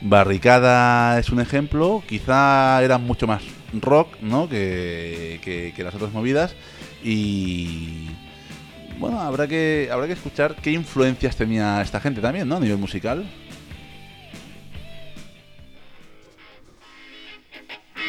Barricada 0.00 1.18
es 1.18 1.30
un 1.30 1.40
ejemplo, 1.40 2.02
quizá 2.08 2.82
era 2.82 2.98
mucho 2.98 3.26
más 3.26 3.42
rock 3.80 4.08
¿no? 4.20 4.48
que, 4.48 5.40
que- 5.44 5.72
que 5.74 5.84
las 5.84 5.94
otras 5.94 6.12
movidas. 6.12 6.54
Y 7.04 8.06
bueno, 8.98 9.20
habrá 9.20 9.46
que, 9.48 9.88
habrá 9.92 10.06
que 10.06 10.12
escuchar 10.12 10.54
qué 10.56 10.70
influencias 10.72 11.36
tenía 11.36 11.80
esta 11.82 12.00
gente 12.00 12.20
también, 12.20 12.48
¿no? 12.48 12.56
A 12.56 12.60
nivel 12.60 12.78
musical. 12.78 13.24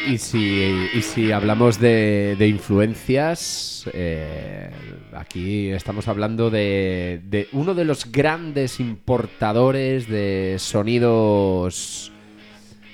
Y 0.06 0.18
si, 0.18 0.88
y 0.94 1.02
si 1.02 1.32
hablamos 1.32 1.80
de, 1.80 2.36
de 2.38 2.48
influencias, 2.48 3.88
eh, 3.92 4.70
aquí 5.12 5.70
estamos 5.70 6.08
hablando 6.08 6.50
de, 6.50 7.22
de 7.24 7.48
uno 7.52 7.74
de 7.74 7.84
los 7.84 8.12
grandes 8.12 8.80
importadores 8.80 10.06
de 10.08 10.56
sonidos, 10.58 12.12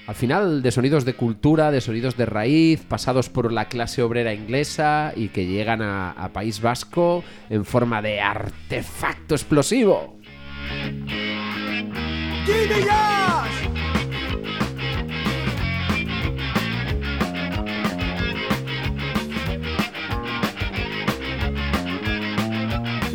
al 0.06 0.14
final 0.14 0.62
de 0.62 0.72
sonidos 0.72 1.04
de 1.04 1.14
cultura, 1.14 1.70
de 1.70 1.80
sonidos 1.80 2.16
de 2.16 2.26
raíz, 2.26 2.80
pasados 2.80 3.28
por 3.28 3.52
la 3.52 3.66
clase 3.66 4.02
obrera 4.02 4.34
inglesa 4.34 5.12
y 5.14 5.28
que 5.28 5.46
llegan 5.46 5.82
a, 5.82 6.30
País 6.32 6.60
Vasco 6.60 7.22
en 7.48 7.64
forma 7.64 8.02
de 8.02 8.20
artefacto 8.20 9.34
explosivo. 9.34 10.16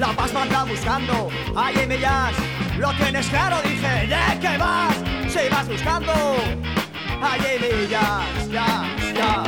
La 0.05 0.13
paz 0.13 0.31
me 0.33 0.41
anda 0.41 0.63
buscando, 0.65 1.29
ahí 1.55 1.79
en 1.79 1.91
ellas 1.91 2.31
Lo 2.77 2.93
tienes 2.93 3.25
claro, 3.27 3.57
dije, 3.63 4.05
¿de 4.05 4.39
qué 4.39 4.55
vas? 4.55 4.95
Si 5.27 5.49
vas 5.49 5.67
buscando. 5.67 6.13
Ahí 7.23 7.41
en 7.55 7.63
ellas, 7.63 8.47
ya, 8.51 8.85
ya. 9.15 9.43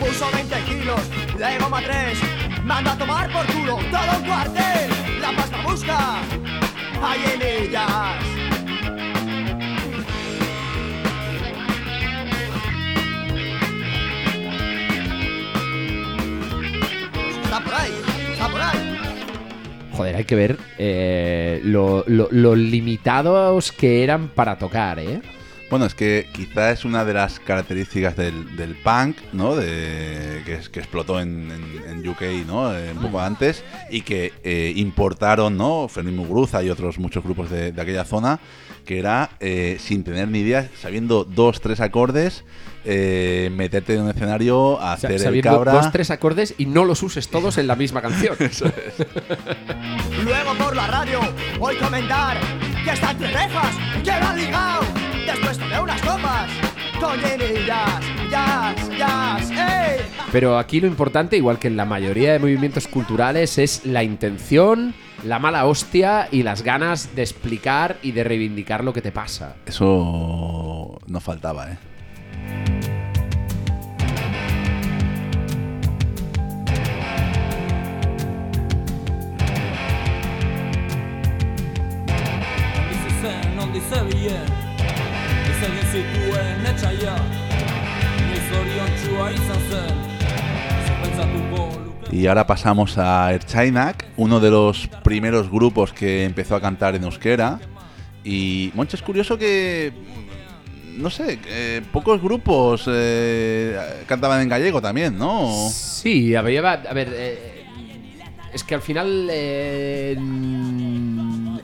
Puso 0.00 0.28
20 0.32 0.60
kilos, 0.62 1.00
de 1.38 1.58
goma 1.58 1.80
3 1.80 2.18
Manda 2.64 2.92
a 2.92 2.98
tomar 2.98 3.30
por 3.30 3.46
culo 3.46 3.76
todo 3.92 4.18
un 4.18 4.24
cuartel. 4.26 4.90
La 5.20 5.30
me 5.30 5.62
busca, 5.62 6.18
ahí 7.00 7.24
en 7.34 7.42
ellas. 7.42 7.90
Está 17.44 17.60
por 17.60 17.74
está 18.32 18.48
por 18.48 18.60
ahí 18.60 18.85
Joder, 19.96 20.16
hay 20.16 20.24
que 20.24 20.34
ver 20.36 20.58
eh, 20.78 21.60
lo, 21.64 22.04
lo- 22.06 22.28
lo 22.30 22.54
limitados 22.54 23.72
que 23.72 24.02
eran 24.04 24.28
para 24.28 24.58
tocar, 24.58 24.98
¿eh? 24.98 25.20
Bueno, 25.68 25.84
es 25.86 25.94
que 25.94 26.28
quizá 26.32 26.70
es 26.70 26.84
una 26.84 27.04
de 27.04 27.12
las 27.12 27.40
características 27.40 28.14
del, 28.16 28.54
del 28.56 28.76
punk, 28.76 29.16
¿no? 29.32 29.56
De, 29.56 30.42
que, 30.44 30.54
explotó 30.78 31.18
en, 31.18 31.50
en- 31.50 31.90
en 32.02 32.08
UK, 32.08 32.22
¿no? 32.46 32.72
Eh, 32.76 32.92
un 32.92 32.98
poco 33.02 33.20
antes 33.20 33.64
y 33.90 34.02
que 34.02 34.32
eh, 34.44 34.72
importaron, 34.76 35.56
¿no? 35.56 35.88
Fermín 35.88 36.14
Muguruza 36.16 36.62
y 36.62 36.70
otros 36.70 36.98
muchos 37.00 37.24
grupos 37.24 37.50
de, 37.50 37.72
de 37.72 37.82
aquella 37.82 38.04
zona, 38.04 38.38
que 38.84 38.98
era 39.00 39.30
eh, 39.40 39.78
sin 39.80 40.04
tener 40.04 40.28
ni 40.28 40.38
idea, 40.40 40.68
sabiendo 40.80 41.24
dos, 41.24 41.60
tres 41.60 41.80
acordes, 41.80 42.44
eh, 42.88 43.50
meterte 43.52 43.94
en 43.94 44.02
un 44.02 44.10
escenario 44.10 44.80
a 44.80 44.94
O 44.94 44.96
sea, 44.96 45.10
hacer 45.10 45.34
el 45.34 45.40
cabra. 45.42 45.72
dos, 45.72 45.90
tres 45.92 46.10
acordes 46.10 46.54
y 46.56 46.66
no 46.66 46.84
los 46.84 47.02
uses 47.02 47.28
todos 47.28 47.58
en 47.58 47.66
la 47.66 47.74
misma 47.76 48.00
canción. 48.00 48.36
Luego 50.24 50.54
por 50.58 50.76
la 50.76 50.86
radio, 50.86 51.20
hoy 51.60 51.76
comentar 51.76 52.38
que 52.84 52.90
está 52.92 53.10
entre 53.10 53.26
rejas, 53.32 53.74
que 54.04 54.10
lo 54.10 54.26
han 54.26 54.36
ligado. 54.38 54.82
Después 55.26 55.58
tomé 55.58 55.80
unas 55.80 56.00
copas 56.02 56.50
con 57.00 57.18
Jimmy 57.18 57.66
Jazz, 57.66 58.00
Jazz, 58.30 58.90
Jazz, 58.96 59.50
¡ey! 59.50 60.00
Pero 60.32 60.58
aquí 60.58 60.80
lo 60.80 60.86
importante, 60.86 61.36
igual 61.36 61.58
que 61.58 61.68
en 61.68 61.76
la 61.76 61.84
mayoría 61.84 62.32
de 62.32 62.38
movimientos 62.38 62.86
culturales, 62.88 63.58
es 63.58 63.84
la 63.84 64.02
intención, 64.02 64.94
la 65.24 65.38
mala 65.38 65.66
hostia 65.66 66.28
y 66.30 66.42
las 66.42 66.62
ganas 66.62 67.14
de 67.16 67.22
explicar 67.22 67.96
y 68.02 68.12
de 68.12 68.22
reivindicar 68.24 68.84
lo 68.84 68.92
que 68.92 69.02
te 69.02 69.12
pasa. 69.12 69.56
Eso 69.66 70.98
no 71.06 71.20
faltaba, 71.20 71.72
¿eh? 71.72 71.78
Zituen 85.92 86.66
etxaia 86.66 87.14
izan 89.36 89.62
zen 89.70 89.96
Y 92.12 92.26
ahora 92.26 92.46
pasamos 92.46 92.96
a 92.98 93.32
Erchainak, 93.34 94.06
uno 94.16 94.40
de 94.40 94.50
los 94.50 94.88
primeros 95.02 95.50
grupos 95.50 95.92
que 95.92 96.24
empezó 96.24 96.54
a 96.56 96.60
cantar 96.60 96.94
en 96.94 97.04
euskera. 97.04 97.60
Y, 98.24 98.70
Moncho, 98.74 98.96
es 98.96 99.02
curioso 99.02 99.36
que, 99.36 99.92
mm, 99.92 101.02
no 101.02 101.10
sé, 101.10 101.38
eh, 101.48 101.82
pocos 101.92 102.22
grupos 102.22 102.84
eh, 102.88 103.78
cantaban 104.06 104.40
en 104.40 104.48
gallego 104.48 104.80
también, 104.80 105.18
¿no? 105.18 105.68
Sí, 105.70 106.34
había. 106.34 106.60
A 106.72 106.94
ver, 106.94 107.08
eh, 107.12 107.66
es 108.52 108.64
que 108.64 108.74
al 108.74 108.82
final. 108.82 109.28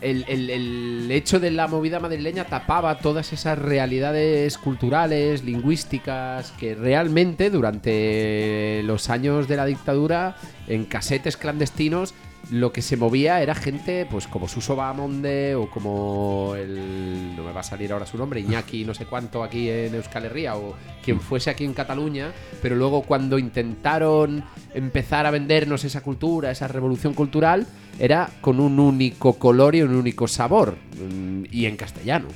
El, 0.02 0.24
el- 0.28 0.50
el 0.50 1.10
hecho 1.10 1.38
de 1.40 1.50
la 1.50 1.68
movida 1.68 2.00
madrileña 2.00 2.44
tapaba 2.44 2.98
todas 2.98 3.32
esas 3.32 3.58
realidades 3.58 4.58
culturales, 4.58 5.44
lingüísticas, 5.44 6.52
que 6.52 6.74
realmente 6.74 7.50
durante 7.50 8.82
los 8.84 9.10
años 9.10 9.48
de 9.48 9.56
la 9.56 9.64
dictadura, 9.66 10.36
en 10.66 10.84
casetes 10.84 11.36
clandestinos, 11.36 12.14
lo 12.50 12.72
que 12.72 12.82
se 12.82 12.96
movía 12.96 13.40
era 13.40 13.54
gente, 13.54 14.04
pues 14.10 14.26
como 14.26 14.48
Suso 14.48 14.74
Bahamonde 14.74 15.54
o 15.54 15.70
como 15.70 16.54
el. 16.56 17.36
No 17.36 17.44
me 17.44 17.52
va 17.52 17.60
a 17.60 17.64
salir 17.64 17.92
ahora 17.92 18.04
su 18.04 18.18
nombre, 18.18 18.40
Iñaki, 18.40 18.84
no 18.84 18.94
sé 18.94 19.06
cuánto 19.06 19.44
aquí 19.44 19.70
en 19.70 19.94
Euskal 19.94 20.24
Herria 20.24 20.56
o 20.56 20.74
quien 21.04 21.20
fuese 21.20 21.50
aquí 21.50 21.64
en 21.64 21.72
Cataluña, 21.72 22.32
pero 22.60 22.74
luego 22.74 23.02
cuando 23.02 23.38
intentaron 23.38 24.42
empezar 24.74 25.26
a 25.26 25.30
vendernos 25.30 25.84
esa 25.84 26.00
cultura, 26.00 26.50
esa 26.50 26.68
revolución 26.68 27.14
cultural, 27.14 27.66
era 27.98 28.30
con 28.40 28.60
un 28.60 28.78
único 28.78 29.34
color 29.34 29.74
y 29.74 29.82
un 29.82 29.94
único 29.94 30.28
sabor, 30.28 30.76
mm, 30.98 31.44
y 31.50 31.66
en 31.66 31.76
castellano. 31.76 32.28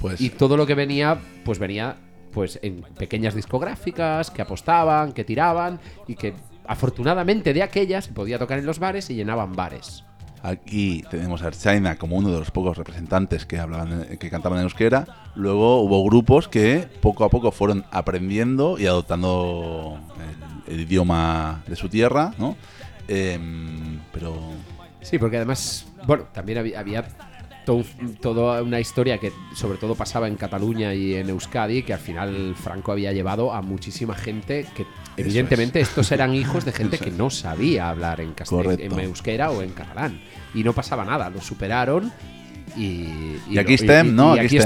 Pues 0.00 0.20
Y 0.20 0.30
todo 0.30 0.56
lo 0.56 0.66
que 0.66 0.74
venía, 0.74 1.18
pues 1.44 1.58
venía 1.58 1.96
pues 2.32 2.58
en 2.62 2.82
pequeñas 2.98 3.34
discográficas 3.34 4.30
que 4.30 4.42
apostaban, 4.42 5.12
que 5.12 5.24
tiraban 5.24 5.80
y 6.06 6.16
que 6.16 6.34
afortunadamente 6.66 7.54
de 7.54 7.62
aquellas 7.62 8.04
se 8.04 8.12
podía 8.12 8.38
tocar 8.38 8.58
en 8.58 8.66
los 8.66 8.78
bares 8.78 9.08
y 9.08 9.14
llenaban 9.14 9.54
bares. 9.54 10.04
Aquí 10.48 11.04
tenemos 11.10 11.42
a 11.42 11.48
Erchaina 11.48 11.96
como 11.96 12.16
uno 12.16 12.30
de 12.30 12.38
los 12.38 12.50
pocos 12.50 12.76
representantes 12.76 13.44
que 13.46 13.58
hablaban, 13.58 14.16
que 14.18 14.30
cantaban 14.30 14.58
en 14.58 14.64
euskera. 14.64 15.06
Luego 15.34 15.80
hubo 15.80 16.04
grupos 16.04 16.48
que 16.48 16.88
poco 17.00 17.24
a 17.24 17.28
poco 17.30 17.50
fueron 17.50 17.84
aprendiendo 17.90 18.78
y 18.78 18.86
adoptando 18.86 19.98
el, 20.68 20.80
idioma 20.80 21.62
de 21.66 21.76
su 21.76 21.88
tierra, 21.88 22.32
¿no? 22.38 22.56
Em, 23.08 24.00
pero 24.12 24.34
Sí, 25.02 25.18
porque 25.18 25.36
además, 25.36 25.86
bueno, 26.06 26.24
también 26.32 26.58
había, 26.58 26.80
había 26.80 27.04
to- 27.64 27.84
toda 28.20 28.62
una 28.62 28.80
historia 28.80 29.18
que 29.18 29.32
sobre 29.54 29.78
todo 29.78 29.94
pasaba 29.94 30.26
en 30.26 30.34
Cataluña 30.36 30.94
y 30.94 31.14
en 31.14 31.28
Euskadi, 31.28 31.82
que 31.84 31.92
al 31.94 32.00
final 32.00 32.54
Franco 32.56 32.90
había 32.92 33.12
llevado 33.12 33.52
a 33.52 33.62
muchísima 33.62 34.14
gente 34.16 34.66
que 34.74 34.84
evidentemente 35.16 35.80
estos 35.80 36.10
eran 36.12 36.34
hijos 36.34 36.64
de 36.64 36.72
gente 36.72 36.98
que 36.98 37.10
no 37.10 37.30
sabía 37.30 37.88
hablar 37.88 38.20
en, 38.20 38.34
Correcto. 38.34 38.84
en 38.84 39.00
euskera 39.00 39.50
o 39.50 39.62
en 39.62 39.70
catalán. 39.70 40.20
Y 40.54 40.64
no 40.64 40.72
pasaba 40.72 41.04
nada, 41.04 41.30
lo 41.30 41.40
superaron 41.40 42.12
y... 42.76 43.36
Y 43.50 43.58
aquí 43.58 43.76
no? 44.04 44.36
Y, 44.36 44.40
Aquí. 44.40 44.58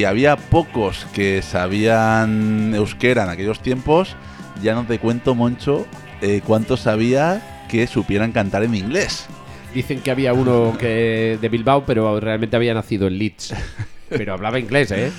Si 0.00 0.06
había 0.06 0.36
pocos 0.36 1.06
que 1.12 1.42
sabían 1.42 2.72
euskera 2.74 3.24
en 3.24 3.28
aquellos 3.28 3.60
tiempos, 3.60 4.16
ya 4.62 4.72
no 4.72 4.86
te 4.86 4.98
cuento, 4.98 5.34
Moncho, 5.34 5.86
eh, 6.22 6.40
cuántos 6.46 6.80
sabía 6.80 7.66
que 7.68 7.86
supieran 7.86 8.32
cantar 8.32 8.62
en 8.62 8.74
inglés. 8.74 9.26
Dicen 9.74 10.00
que 10.00 10.10
había 10.10 10.32
uno 10.32 10.74
que 10.80 11.36
de 11.38 11.48
Bilbao, 11.50 11.84
pero 11.84 12.18
realmente 12.18 12.56
había 12.56 12.72
nacido 12.72 13.08
en 13.08 13.18
Leeds. 13.18 13.54
Pero 14.08 14.32
hablaba 14.32 14.58
inglés, 14.58 14.90
¿eh? 14.90 15.12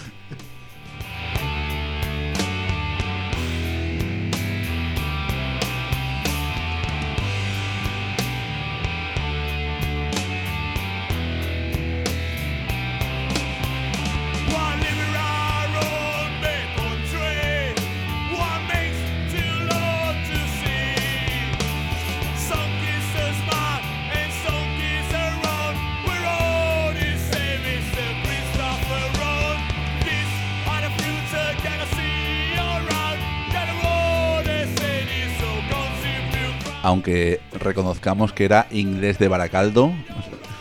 Aunque 36.92 37.40
reconozcamos 37.54 38.34
que 38.34 38.44
era 38.44 38.68
inglés 38.70 39.18
de 39.18 39.30
Baracaldo. 39.30 39.94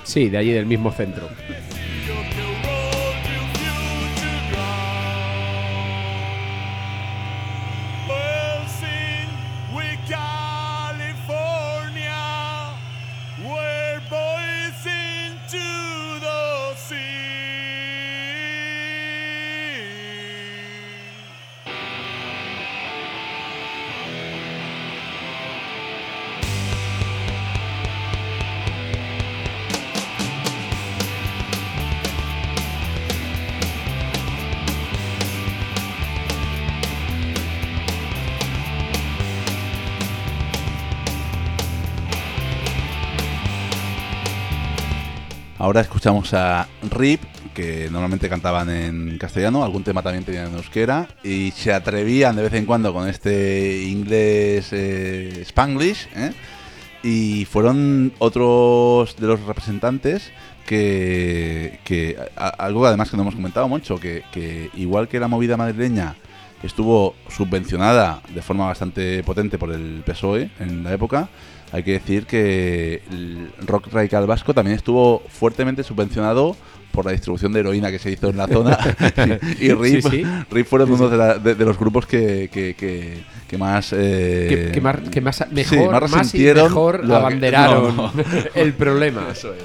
Sí, 0.05 0.29
de 0.29 0.38
allí 0.38 0.53
del 0.53 0.64
mismo 0.64 0.93
centro. 0.93 1.29
Ahora 45.61 45.83
escuchamos 45.83 46.33
a 46.33 46.68
Rip, 46.90 47.20
que 47.53 47.90
normalmente 47.90 48.31
cantaban 48.31 48.70
en 48.70 49.18
castellano, 49.18 49.62
algún 49.62 49.85
tema 49.85 50.03
también 50.03 50.25
tenían 50.25 50.46
en 50.46 50.55
euskera, 50.55 51.07
y 51.23 51.51
se 51.51 51.75
atrevían 51.75 52.35
de 52.35 52.44
vez 52.44 52.55
en 52.55 52.64
cuando 52.64 52.94
con 52.94 53.07
este 53.07 53.83
inglés 53.83 54.73
eh, 54.73 55.42
spanglish, 55.44 56.09
¿eh? 56.16 56.33
y 57.03 57.44
fueron 57.44 58.11
otros 58.20 59.16
de 59.16 59.27
los 59.27 59.42
representantes 59.42 60.33
que, 60.64 61.79
algo 62.37 62.87
además 62.87 63.11
que 63.11 63.18
no 63.18 63.25
hemos 63.25 63.35
comentado 63.35 63.68
mucho, 63.68 64.01
que, 64.01 64.23
que 64.33 64.70
igual 64.77 65.09
que 65.09 65.20
la 65.20 65.29
movida 65.29 65.59
madrileña 65.59 66.16
estuvo 66.62 67.14
subvencionada 67.29 68.23
de 68.35 68.40
forma 68.40 68.64
bastante 68.64 69.23
potente 69.25 69.59
por 69.59 69.70
el 69.73 70.03
PSOE 70.07 70.51
en 70.59 70.85
la 70.85 70.94
época, 70.94 71.29
hay 71.73 71.83
que 71.83 71.93
decir 71.93 72.27
que 72.27 73.03
el 73.11 73.49
rock 73.67 73.89
radical 73.93 74.27
vasco 74.27 74.53
también 74.55 74.77
estuvo 74.77 75.23
fuertemente 75.29 75.83
subvencionado 75.85 76.57
por 76.91 77.05
la 77.07 77.13
distribución 77.13 77.53
de 77.53 77.61
heroína 77.61 77.91
que 77.93 78.01
se 78.01 78.11
hizo 78.11 78.29
en 78.31 78.37
la 78.37 78.49
zona 78.49 78.77
y, 79.61 79.73
RIP, 79.73 80.03
Sí, 80.03 80.11
sí. 80.11 80.25
RIP 80.51 80.67
fueron 80.67 80.91
uno 80.91 81.09
de, 81.09 81.17
la- 81.17 81.39
de- 81.39 81.55
de 81.55 81.65
los 81.65 81.79
grupos 81.79 82.07
que, 82.07 82.51
que- 82.53 82.75
que- 82.75 83.23
que 83.49 83.59
más 83.59 83.93
eh, 83.97 84.71
que 84.73 84.81
más, 84.81 84.97
que 85.11 85.21
más- 85.21 85.37
sí, 85.37 85.45
mejor, 85.77 86.01
más 86.03 86.11
más, 86.11 86.35
y 86.35 86.39
mejor 86.39 87.07
que- 87.07 87.13
abanderaron 87.15 87.97
no, 87.97 88.13
no. 88.15 88.23
el 88.55 88.73
problema. 88.75 89.27
Eso 89.33 89.53
es. 89.55 89.63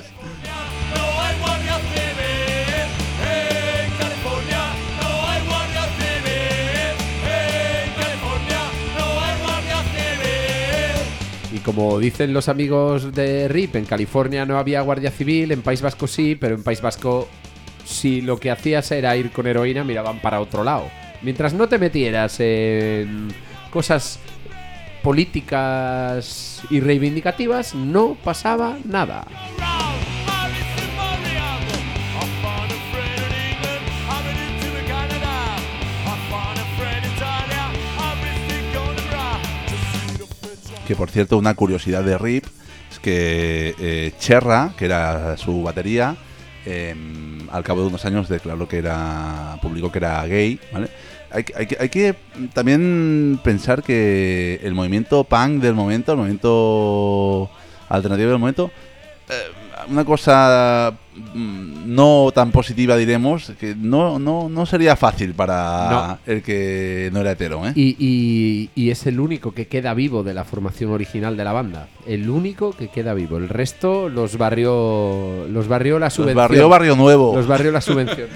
Como 11.65 11.97
dicen 11.97 12.32
los 12.32 12.47
amigos 12.47 13.12
de 13.13 13.47
RIP, 13.47 13.75
en 13.75 13.86
California 13.86 14.45
no 14.45 14.60
había 14.60 14.82
guardia 14.82 15.10
civil, 15.10 15.51
en 15.51 15.63
País 15.63 15.82
Vasco 15.82 16.06
sí, 16.06 16.36
pero 16.39 16.54
en 16.54 16.63
País 16.63 16.80
Vasco 16.80 17.28
si 17.84 18.21
lo 18.21 18.38
que 18.38 18.51
hacías 18.51 18.91
era 18.91 19.15
ir 19.15 19.32
con 19.32 19.47
heroína, 19.47 19.84
miraban 19.84 20.19
para 20.19 20.39
otro 20.41 20.63
lado. 20.63 20.89
Mientras 21.21 21.54
no 21.54 21.67
te 21.67 21.80
metieras 21.80 22.39
en 22.39 23.30
cosas 23.71 24.19
políticas 25.01 26.62
y 26.69 26.80
reivindicativas, 26.80 27.73
no 27.73 28.15
pasaba 28.23 28.78
nada. 28.86 29.25
Que 40.86 40.95
por 40.95 41.10
cierto, 41.10 41.38
una 41.38 41.56
curiosidad 41.56 42.04
de 42.04 42.17
RIP 42.17 42.45
es 42.91 43.00
que 43.00 43.76
eh, 43.80 44.12
Cherra, 44.19 44.74
que 44.78 44.86
era 44.86 45.36
su 45.38 45.63
batería, 45.63 46.15
eh, 46.65 46.95
al 47.52 47.63
cabo 47.63 47.82
de 47.82 47.88
unos 47.88 48.06
años 48.06 48.30
declaró 48.30 48.67
que 48.67 48.78
era. 48.78 49.58
publicó 49.62 49.91
que 49.91 50.00
era 50.00 50.26
gay, 50.26 50.60
¿vale? 50.71 50.89
Hay, 51.32 51.45
hay 51.56 51.67
hay 51.80 51.89
que 51.89 52.15
también 52.54 53.39
pensar 53.43 53.84
que 53.84 54.60
el 54.63 54.74
movimiento 54.74 55.24
punk 55.24 55.62
del 55.62 55.74
momento, 55.74 56.12
el 56.12 56.17
movimiento 56.17 57.50
alternativo 57.89 58.30
del 58.30 58.39
momento, 58.39 58.71
eh, 59.30 59.64
una 59.89 60.04
cosa 60.06 60.93
mm, 61.34 61.93
no 61.93 62.32
tan 62.34 62.52
positiva 62.52 62.95
diremos, 62.98 63.52
que 63.60 63.76
no, 63.76 64.19
no, 64.19 64.50
no 64.50 64.65
sería 64.65 64.95
fácil 64.95 65.34
para 65.34 66.19
el 66.26 66.41
que 66.41 67.10
no 67.13 67.21
era 67.21 67.32
hetero, 67.32 67.65
¿eh? 67.67 67.74
Y, 67.76 67.95
y- 68.00 68.69
y 68.76 68.89
es 68.91 69.06
el 69.08 69.19
único 69.19 69.54
que 69.54 69.67
queda 69.67 69.93
vivo 69.93 70.24
de 70.24 70.34
la 70.34 70.43
formación 70.43 70.91
original 70.91 71.38
de 71.38 71.43
la 71.43 71.54
banda. 71.54 71.88
El 72.08 72.30
único 72.30 72.71
que 72.74 72.88
queda 72.89 73.13
vivo. 73.13 73.38
El 73.38 73.50
resto 73.50 74.10
los 74.10 74.38
barrió, 74.38 75.48
los 75.50 75.67
barrió 75.67 76.00
la 76.00 76.08
Los 76.08 76.13
subvención. 76.13 76.38
barrio 76.38 76.69
Barrio 76.69 76.95
Nuevo. 76.95 77.36
Los 77.36 77.48
barrió 77.48 77.71
la 77.71 77.82
subvención. 77.82 78.28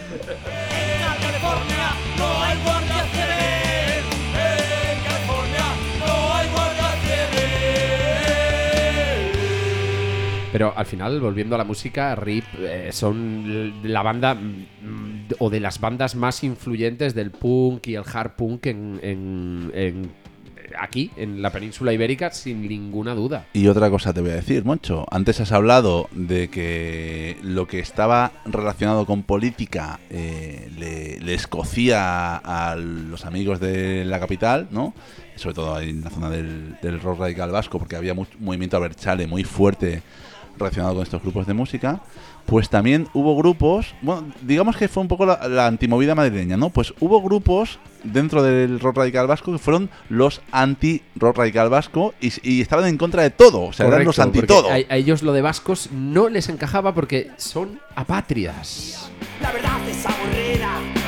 Pero 10.52 10.74
al 10.76 10.86
final, 10.88 11.20
volviendo 11.22 11.54
a 11.54 11.58
la 11.60 11.64
música, 11.64 12.16
RIP 12.16 12.44
eh, 12.60 12.90
son 12.92 13.74
la 13.84 14.02
banda 14.02 14.34
mm, 14.34 15.34
o 15.38 15.50
de 15.52 15.60
las 15.60 15.80
bandas 15.80 16.16
más 16.16 16.44
influyentes 16.44 17.14
del 17.14 17.30
punk 17.30 17.88
y 17.88 17.96
el 17.96 18.04
hard 18.12 18.32
punk 18.32 18.66
en, 18.66 19.00
en- 19.04 20.12
aquí, 20.80 21.12
en 21.18 21.42
la 21.42 21.52
península 21.52 21.94
ibérica, 21.94 22.32
sin 22.32 22.68
ninguna 22.68 23.14
duda. 23.14 23.46
Y 23.54 23.68
otra 23.68 23.90
cosa 23.92 24.12
te 24.14 24.22
voy 24.22 24.32
a 24.32 24.36
decir, 24.36 24.66
Moncho. 24.66 25.06
Antes 25.12 25.40
has 25.40 25.52
hablado 25.52 26.08
de 26.14 26.50
que 26.50 27.38
lo 27.44 27.68
que 27.68 27.80
estaba 27.80 28.32
relacionado 28.46 29.06
con 29.06 29.24
política 29.24 30.00
eh, 30.10 30.70
le, 30.78 31.20
le 31.20 31.34
escocía 31.36 32.38
a 32.38 32.76
los 32.76 33.26
amigos 33.26 33.60
de 33.60 34.04
la 34.06 34.20
capital, 34.20 34.68
¿no? 34.72 34.94
Sobre 35.36 35.56
todo 35.56 35.80
en 35.80 36.02
la 36.04 36.10
zona 36.10 36.30
del, 36.30 36.78
del 36.82 37.00
rock 37.02 37.20
radical 37.20 37.52
vasco, 37.52 37.78
porque 37.80 37.96
había 37.96 38.14
mu- 38.14 38.26
movimiento 38.40 38.78
abertzale 38.78 39.26
muy 39.28 39.44
fuerte 39.44 40.02
relacionado 40.60 40.95
con 40.95 41.04
estos 41.04 41.22
grupos 41.22 41.48
de 41.48 41.54
música. 41.54 42.02
Pues 42.45 42.69
también 42.69 43.08
hubo 43.13 43.36
grupos, 43.38 43.93
bueno, 44.02 44.26
digamos 44.41 44.76
que 44.76 44.88
fue 44.88 45.02
un 45.02 45.08
poco 45.08 45.26
la, 45.26 45.48
la 45.48 45.67
antimovida 45.67 46.15
madrileña, 46.15 46.58
¿no? 46.58 46.69
Pues 46.72 46.93
hubo 47.00 47.22
grupos 47.22 47.78
dentro 48.04 48.41
del 48.41 48.80
rock 48.80 48.98
radical 48.98 49.28
vasco 49.28 49.52
que 49.52 49.60
fueron 49.60 49.89
los 50.10 50.41
anti-rock 50.52 51.38
radical 51.38 51.69
vasco 51.69 52.13
y, 52.19 52.32
y 52.41 52.62
estaban 52.62 52.86
en 52.86 52.98
contra 52.98 53.22
de 53.24 53.30
todo, 53.30 53.65
o 53.65 53.74
sea, 53.74 53.88
eran 53.88 54.04
los 54.04 54.15
Correcto, 54.15 54.39
anti-todo. 54.39 54.69
A, 54.69 54.93
a 54.93 54.98
ellos 54.98 55.22
lo 55.22 55.34
de 55.34 55.41
vascos 55.41 55.89
no 55.91 56.28
les 56.30 56.50
encajaba 56.50 56.95
porque 56.95 57.30
son 57.38 57.80
apátridas. 57.95 59.12
La 59.41 59.52
verdad 59.52 59.78
es 59.88 60.06
aburrida 60.06 60.99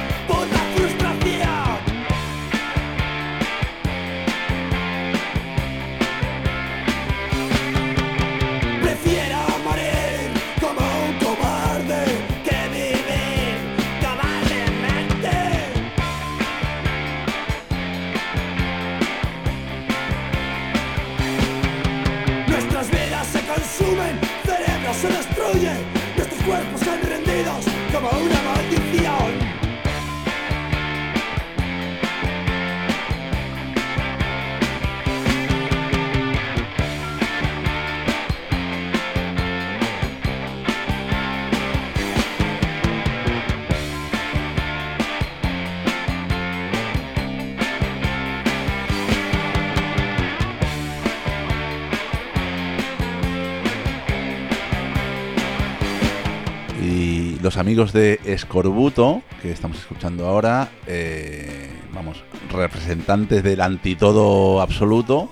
los 57.52 57.58
amigos 57.58 57.92
de 57.92 58.18
Escorbuto, 58.24 59.24
que 59.42 59.52
estamos 59.52 59.78
escuchando 59.78 60.26
ahora, 60.26 60.70
eh, 60.88 61.70
vamos, 61.94 62.24
representantes 62.50 63.44
del 63.44 63.60
antitodo 63.60 64.62
absoluto, 64.62 65.30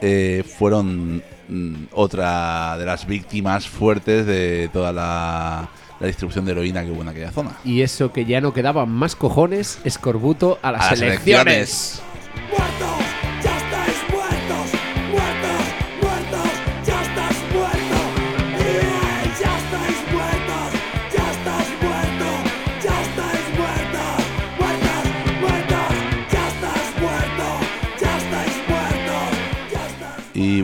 eh, 0.00 0.44
fueron 0.58 1.22
mm, 1.48 1.74
otra 1.92 2.78
de 2.78 2.86
las 2.86 3.06
víctimas 3.06 3.68
fuertes 3.68 4.24
de 4.24 4.70
toda 4.72 4.94
la, 4.94 5.68
la 6.00 6.06
distribución 6.06 6.46
de 6.46 6.52
heroína 6.52 6.84
que 6.86 6.90
hubo 6.90 7.02
en 7.02 7.08
aquella 7.08 7.32
zona. 7.32 7.50
Y 7.66 7.82
eso 7.82 8.14
que 8.14 8.24
ya 8.24 8.40
no 8.40 8.54
quedaban 8.54 8.88
más 8.88 9.14
cojones, 9.14 9.78
escorbuto 9.84 10.58
a 10.62 10.72
las, 10.72 10.86
A 10.86 10.90
las 10.92 11.02
elecciones. 11.02 12.02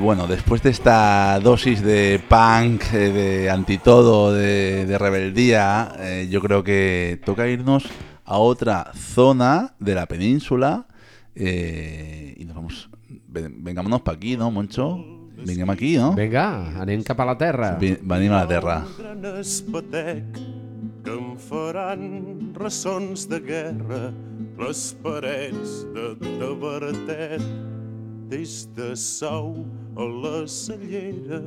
Bueno, 0.05 0.27
después 0.27 0.63
de 0.63 0.71
esta 0.71 1.41
dosis 1.41 1.83
de 1.83 2.21
punk, 2.29 2.83
eh, 2.93 3.11
de 3.11 3.51
antitodo, 3.51 4.33
de, 4.33 4.87
de 4.87 4.99
rebeldía, 4.99 5.93
eh, 5.99 6.29
yo 6.31 6.41
creo 6.41 6.63
que 6.63 7.21
toca 7.25 7.49
irnos 7.49 7.85
a 8.25 8.39
otra 8.39 8.93
zona 8.95 9.75
de 9.79 9.95
la 9.95 10.07
península. 10.07 10.87
eh, 11.37 12.35
y 12.39 12.45
nos 12.45 12.55
vamos. 12.55 12.89
ven- 13.29 13.65
Vengámonos 13.65 14.03
para 14.03 14.17
aquí, 14.17 14.37
¿no, 14.37 14.51
Moncho? 14.53 15.05
Vengámonos 15.45 15.75
aquí, 15.75 15.97
¿no? 15.97 16.15
Venga, 16.15 16.81
anem 16.81 17.03
cap 17.03 17.19
a 17.21 17.25
la 17.25 17.37
terra. 17.37 17.77
Vi- 17.81 17.99
Venim 18.01 18.31
a 18.33 18.45
la 18.45 18.47
terra. 18.49 18.85
gran 18.97 19.25
espatec 19.41 20.23
que 21.03 21.11
em 21.11 21.37
faran 21.37 22.55
ressons 22.55 23.29
de 23.29 23.41
guerra 23.41 24.13
les 24.59 24.95
parets 25.03 25.85
de 25.93 26.15
tabaretet 26.39 27.43
des 28.31 28.69
de 28.77 28.95
Sau 28.97 29.67
a 29.97 30.05
la 30.05 30.47
Cellera, 30.47 31.41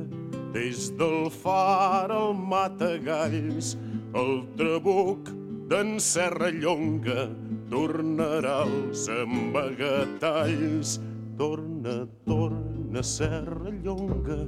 des 0.52 0.88
del 0.96 1.28
Far 1.30 2.10
al 2.10 2.34
Matagalls, 2.34 3.76
el 4.16 4.46
Trabuc 4.56 5.28
d'en 5.68 5.98
Serrallonga, 6.00 7.28
tornarà 7.68 8.62
als 8.64 9.08
embagatalls. 9.12 10.98
Torna, 11.38 12.08
torna, 12.26 13.02
Serrallonga, 13.04 14.40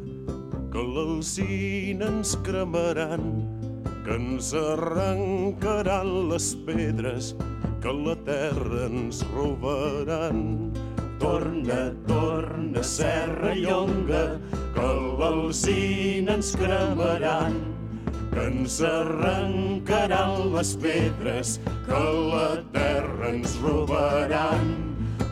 que 0.73 0.83
l'alzina 0.83 2.09
ens 2.09 2.35
cremaran, 2.43 3.29
que 4.03 4.17
ens 4.17 4.51
arrencaran 4.59 6.11
les 6.33 6.55
pedres, 6.67 7.35
que 7.85 7.93
la 7.95 8.17
terra 8.27 8.89
ens 8.89 9.23
robaran. 9.37 10.73
Torna, 11.21 11.93
torna, 12.07 12.83
Serra 12.83 13.53
Llonga, 13.55 14.41
que 14.73 14.87
l'alzina 15.21 16.39
ens 16.39 16.55
cremaran, 16.57 17.59
que 18.33 18.47
ens 18.49 18.79
arrencaran 18.81 20.49
les 20.55 20.73
pedres, 20.81 21.59
que 21.85 22.01
la 22.33 22.49
terra 22.73 23.29
ens 23.35 23.59
robaran. 23.61 24.73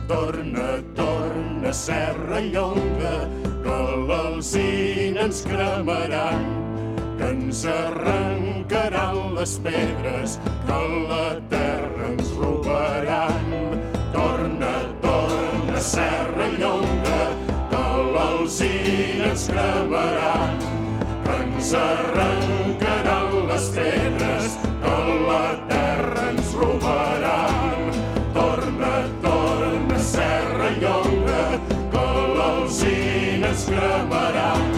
Torna, 0.07 0.69
torna, 0.93 1.73
Serra 1.73 2.39
Llonga, 2.39 3.15
que 3.65 3.81
l'alzina 4.05 5.25
ens 5.25 5.41
cremaran, 5.41 6.45
que 7.17 7.33
ens 7.33 7.65
arrencaran 7.65 9.33
les 9.41 9.57
pedres, 9.57 10.37
que 10.69 10.81
la 11.09 11.39
terra 11.49 12.11
ens 12.13 12.35
robaran. 12.37 13.48
Serra 15.89 16.45
Llonga, 16.59 17.21
que 17.71 17.85
l'alzina 18.13 19.29
ens 19.31 19.45
cremaran, 19.49 20.59
que 21.25 21.37
ens 21.45 21.71
arrencaran 21.79 23.31
les 23.49 23.65
pedres, 23.77 24.57
que 24.83 24.97
la 25.29 25.45
terra 25.71 26.27
ens 26.29 26.51
robaran. 26.59 27.89
Torna, 28.35 28.91
torna, 29.23 29.97
Serra 30.11 30.69
Llonga, 30.83 31.41
que 31.95 32.05
l'alzina 32.35 33.49
ens 33.49 33.65
cremaran, 33.71 34.69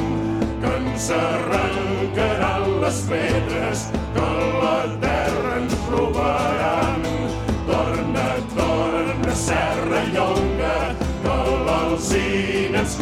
que 0.63 0.73
ens 0.77 1.09
arrencaran 1.17 2.69
les 2.85 3.03
pedres, 3.11 3.83
que 4.15 4.31
la 4.63 4.79
terra 5.03 5.59
ens 5.59 5.75
robaran. 5.91 7.05
Torna, 7.67 8.27
torna, 8.55 9.35
Serra 9.35 10.05
Llonga, 10.15 10.50
l'alzina 12.11 12.79
ens 12.79 12.97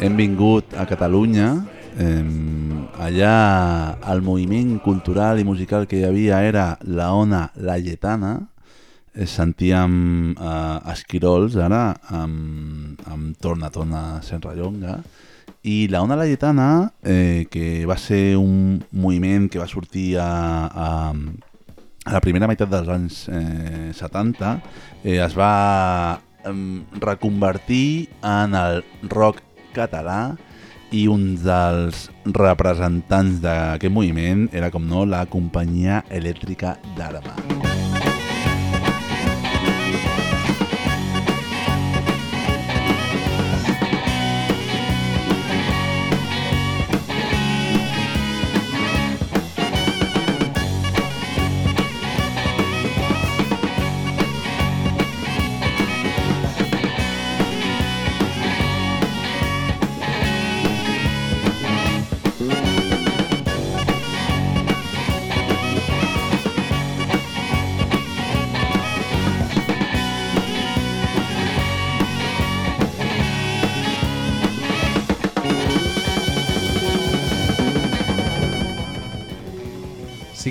Hem 0.00 0.16
vingut 0.16 0.74
a 0.74 0.86
Catalunya. 0.86 1.64
em, 1.98 2.86
allà 2.94 3.98
el 4.06 4.20
moviment 4.22 4.78
cultural 4.78 5.40
i 5.40 5.44
musical 5.44 5.86
que 5.88 5.98
hi 5.98 6.04
havia 6.04 6.42
era 6.46 6.78
la 6.82 7.12
Ona 7.12 7.50
Laietana. 7.56 8.46
Eh, 9.14 9.26
Sentíem 9.26 10.36
eh, 10.38 10.92
esquirols 10.92 11.56
ara 11.56 11.96
amb, 12.08 13.00
amb 13.10 13.34
Torna 13.40 13.70
Torna 13.70 14.20
Serrallonga 14.22 15.00
i 15.64 15.88
la 15.90 16.02
Ona 16.02 16.14
Laietana 16.14 16.92
eh, 17.02 17.48
que 17.50 17.84
va 17.84 17.96
ser 17.98 18.36
un 18.36 18.78
moviment 18.92 19.48
que 19.50 19.58
va 19.58 19.66
sortir 19.66 20.18
a, 20.22 20.30
a, 20.70 21.12
a 22.04 22.12
la 22.12 22.20
primera 22.22 22.46
meitat 22.46 22.70
dels 22.70 22.88
anys 22.88 23.26
eh, 23.26 23.90
70 23.90 24.54
eh, 25.02 25.18
es 25.18 25.34
va 25.34 26.20
reconvertir 27.00 28.08
en 28.22 28.54
el 28.58 28.82
rock 29.10 29.42
català 29.76 30.36
i 30.90 31.04
un 31.10 31.34
dels 31.42 32.06
representants 32.24 33.42
d'aquest 33.44 33.92
moviment 33.92 34.46
era, 34.52 34.72
com 34.72 34.86
no, 34.88 35.04
la 35.04 35.26
companyia 35.28 36.04
elèctrica 36.08 36.78
d'Arma. 36.96 37.36
Sí 37.36 37.77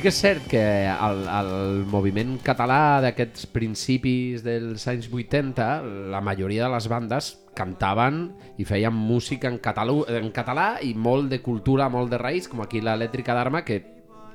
que 0.08 0.14
és 0.14 0.22
cert 0.24 0.46
que 0.48 0.60
el, 0.88 1.18
el 1.28 1.50
moviment 1.92 2.38
català 2.40 3.02
d'aquests 3.04 3.50
principis 3.52 4.40
dels 4.40 4.86
anys 4.88 5.10
80, 5.12 5.66
la 6.14 6.22
majoria 6.24 6.64
de 6.64 6.70
les 6.72 6.86
bandes 6.88 7.28
cantaven 7.58 8.22
i 8.56 8.64
feien 8.64 8.96
música 8.96 9.50
en, 9.52 9.58
català, 9.60 9.98
en 10.16 10.30
català 10.32 10.68
i 10.80 10.94
molt 10.96 11.28
de 11.34 11.42
cultura, 11.44 11.90
molt 11.92 12.14
de 12.14 12.22
raïs, 12.22 12.48
com 12.48 12.62
aquí 12.64 12.80
l'elèctrica 12.80 13.36
d'Arma, 13.36 13.66
que 13.68 13.82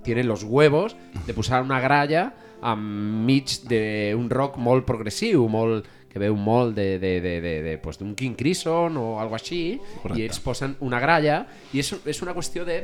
tienen 0.05 0.29
los 0.29 0.45
huevos 0.45 0.93
de 1.25 1.33
posar 1.33 1.63
una 1.65 1.81
gralla 1.81 2.27
enmig 2.61 3.63
d'un 3.65 4.29
rock 4.29 4.59
molt 4.61 4.85
progressiu, 4.85 5.47
molt 5.49 5.89
que 6.13 6.21
veu 6.21 6.37
molt 6.37 6.77
de, 6.77 6.99
de, 7.01 7.15
de, 7.25 7.39
de, 7.41 7.55
de 7.65 7.79
pues, 7.81 7.97
d'un 7.97 8.13
King 8.13 8.37
Crimson 8.37 9.01
o 9.01 9.07
algo 9.25 9.41
així, 9.41 9.79
Correcte. 10.03 10.21
i 10.21 10.29
ells 10.29 10.45
posen 10.45 10.77
una 10.85 11.01
gralla, 11.01 11.47
i 11.73 11.81
és, 11.81 11.95
és 12.05 12.21
una 12.21 12.37
qüestió 12.37 12.69
de 12.69 12.77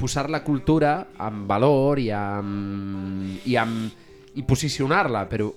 posar 0.00 0.30
la 0.32 0.42
cultura 0.42 0.94
en 1.20 1.44
valor 1.48 2.00
i, 2.00 2.08
amb, 2.14 3.44
i, 3.44 3.56
amb, 3.60 4.06
i 4.34 4.44
posicionar-la, 4.48 5.26
però 5.28 5.50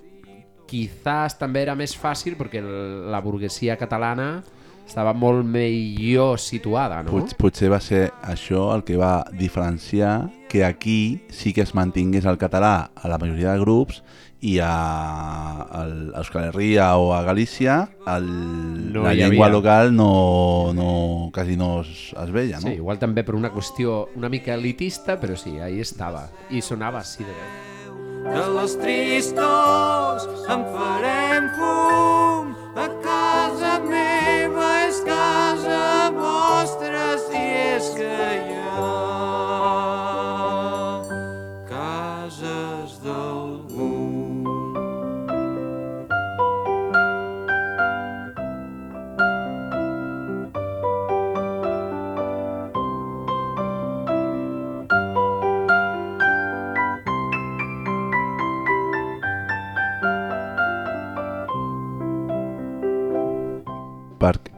quizás 0.67 1.37
també 1.39 1.63
era 1.63 1.77
més 1.79 1.95
fàcil 1.99 2.35
perquè 2.39 2.61
la 2.63 3.21
burguesia 3.23 3.77
catalana 3.79 4.41
estava 4.83 5.13
molt 5.15 5.45
millor 5.47 6.39
situada, 6.43 7.01
no? 7.05 7.13
Pot, 7.13 7.35
potser 7.39 7.69
va 7.71 7.79
ser 7.81 8.09
això 8.21 8.67
el 8.75 8.83
que 8.83 8.97
va 8.99 9.23
diferenciar 9.31 10.27
que 10.51 10.65
aquí 10.67 11.23
sí 11.31 11.53
que 11.55 11.63
es 11.63 11.73
mantingués 11.73 12.27
el 12.29 12.37
català 12.41 12.91
a 12.93 13.09
la 13.09 13.17
majoria 13.21 13.53
de 13.53 13.63
grups 13.63 14.03
i 14.43 14.57
a, 14.59 14.69
al, 15.71 15.93
a 16.13 16.19
Euskal 16.19 16.49
Herria 16.49 16.89
o 16.99 17.13
a 17.15 17.21
Galícia 17.23 17.77
el, 18.11 18.27
No 18.91 19.03
la 19.05 19.13
llengua 19.15 19.47
havia. 19.47 19.55
local 19.55 19.95
no, 19.95 20.73
no, 20.75 21.29
quasi 21.33 21.55
no 21.55 21.81
es, 21.81 22.11
es 22.11 22.31
veia, 22.35 22.59
no? 22.59 22.67
Sí, 22.67 22.75
igual 22.81 22.99
també 22.99 23.23
per 23.23 23.37
una 23.39 23.53
qüestió 23.55 24.09
una 24.19 24.27
mica 24.29 24.53
elitista, 24.59 25.15
però 25.21 25.37
sí, 25.39 25.55
ahí 25.63 25.79
estava. 25.79 26.27
I 26.51 26.59
sonava 26.61 26.99
així 26.99 27.23
de 27.23 27.31
bé. 27.31 27.47
De 28.23 28.43
les 28.55 28.75
tristors 28.79 30.27
en 30.51 30.67
farem 30.75 31.49
fum 31.57 32.53
a 32.79 32.87
casa 33.03 33.77
meva 33.87 34.69
és 34.89 34.99
casa 35.07 35.81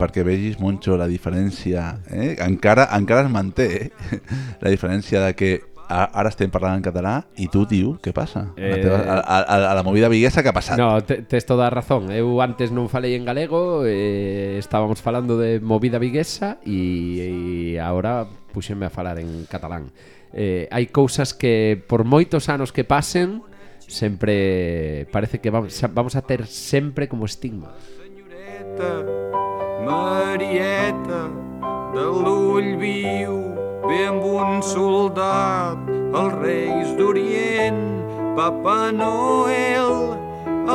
perquè 0.06 0.24
vegis, 0.24 0.60
Moncho, 0.62 0.96
la 0.98 1.10
diferència... 1.10 1.96
Eh? 2.14 2.36
Encara, 2.46 2.88
encara 2.96 3.26
es 3.26 3.32
manté 3.34 3.70
eh? 3.90 4.20
la 4.64 4.70
diferència 4.70 5.26
de 5.26 5.34
que 5.36 5.56
ara 5.90 6.30
estem 6.30 6.50
parlant 6.50 6.80
en 6.80 6.84
català 6.86 7.14
i 7.42 7.48
tu, 7.52 7.66
tio, 7.70 7.96
què 8.02 8.14
passa? 8.16 8.48
Eh... 8.58 8.72
A, 8.72 8.78
teva, 8.82 9.00
a, 9.00 9.40
a, 9.40 9.58
a 9.72 9.74
la 9.78 9.84
movida 9.84 10.10
viguesa 10.10 10.44
que 10.44 10.50
ha 10.50 10.56
passat? 10.56 10.80
No, 10.80 11.02
tes 11.04 11.46
toda 11.46 11.68
a 11.68 11.70
razón. 11.74 12.10
Eu 12.12 12.42
antes 12.42 12.74
non 12.74 12.90
falei 12.90 13.16
en 13.16 13.26
galego, 13.26 13.86
eh, 13.86 14.58
estábamos 14.58 15.02
falando 15.02 15.38
de 15.38 15.60
movida 15.62 16.02
viguesa 16.02 16.58
e, 16.66 17.76
e 17.76 17.80
agora 17.80 18.26
puxenme 18.54 18.88
a 18.88 18.94
falar 18.94 19.20
en 19.22 19.46
catalán. 19.46 19.94
Eh, 20.34 20.68
hai 20.74 20.90
cousas 20.90 21.38
que 21.38 21.78
por 21.78 22.04
moitos 22.04 22.50
anos 22.50 22.74
que 22.74 22.84
pasen 22.84 23.46
sempre 23.86 25.06
parece 25.14 25.40
que 25.40 25.54
vamos, 25.54 25.78
vamos 25.94 26.16
a 26.16 26.22
ter 26.26 26.50
sempre 26.50 27.08
como 27.08 27.26
estigma. 27.26 27.72
Señoreta 28.02 29.45
Marieta 29.86 31.24
de 31.94 32.06
l'ull 32.26 32.70
viu 32.82 33.36
ve 33.86 34.00
amb 34.10 34.24
un 34.26 34.62
soldat 34.66 35.78
els 36.22 36.34
reis 36.42 36.94
d'Orient 36.98 37.84
Papa 38.38 38.80
Noel 38.92 40.16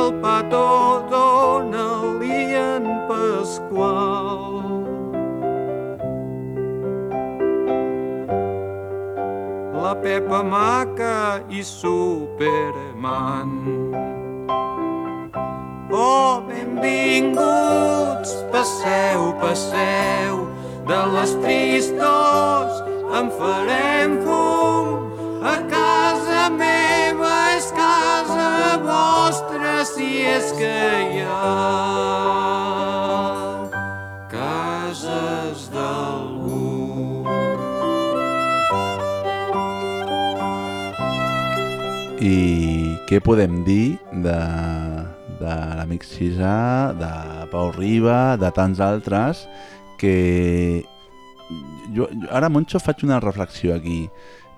el 0.01 0.13
petó 0.23 1.03
dona-li 1.11 2.55
en 2.55 2.87
Pasqual. 3.09 4.79
La 9.81 9.93
Pepa 10.05 10.39
Maca 10.53 11.43
i 11.49 11.61
Superman 11.67 13.51
Oh, 15.91 16.41
benvinguts, 16.47 18.31
passeu, 18.51 19.33
passeu, 19.41 20.47
de 20.87 20.99
les 21.15 21.35
tristors 21.43 22.81
en 23.19 23.29
farem 23.37 24.11
fum. 24.25 24.85
A 25.43 25.57
casa 25.67 26.49
meva 26.55 27.33
és 27.57 27.71
casa 27.75 28.77
vostra, 28.85 29.83
si 29.85 30.21
és 30.37 30.51
que 30.55 30.77
hi 31.11 31.21
ha. 31.27 32.01
I 42.21 42.99
què 43.09 43.17
podem 43.25 43.63
dir 43.65 43.97
de, 44.21 44.37
de 45.41 45.55
l'amic 45.77 46.05
Cisà, 46.07 46.93
de 46.97 47.11
Pau 47.51 47.71
Riba, 47.75 48.37
de 48.41 48.51
tants 48.55 48.81
altres, 48.83 49.47
que 50.01 50.85
jo, 51.93 52.07
jo 52.07 52.29
ara, 52.31 52.49
Moncho, 52.49 52.79
faig 52.79 53.03
una 53.03 53.19
reflexió 53.19 53.75
aquí. 53.75 54.05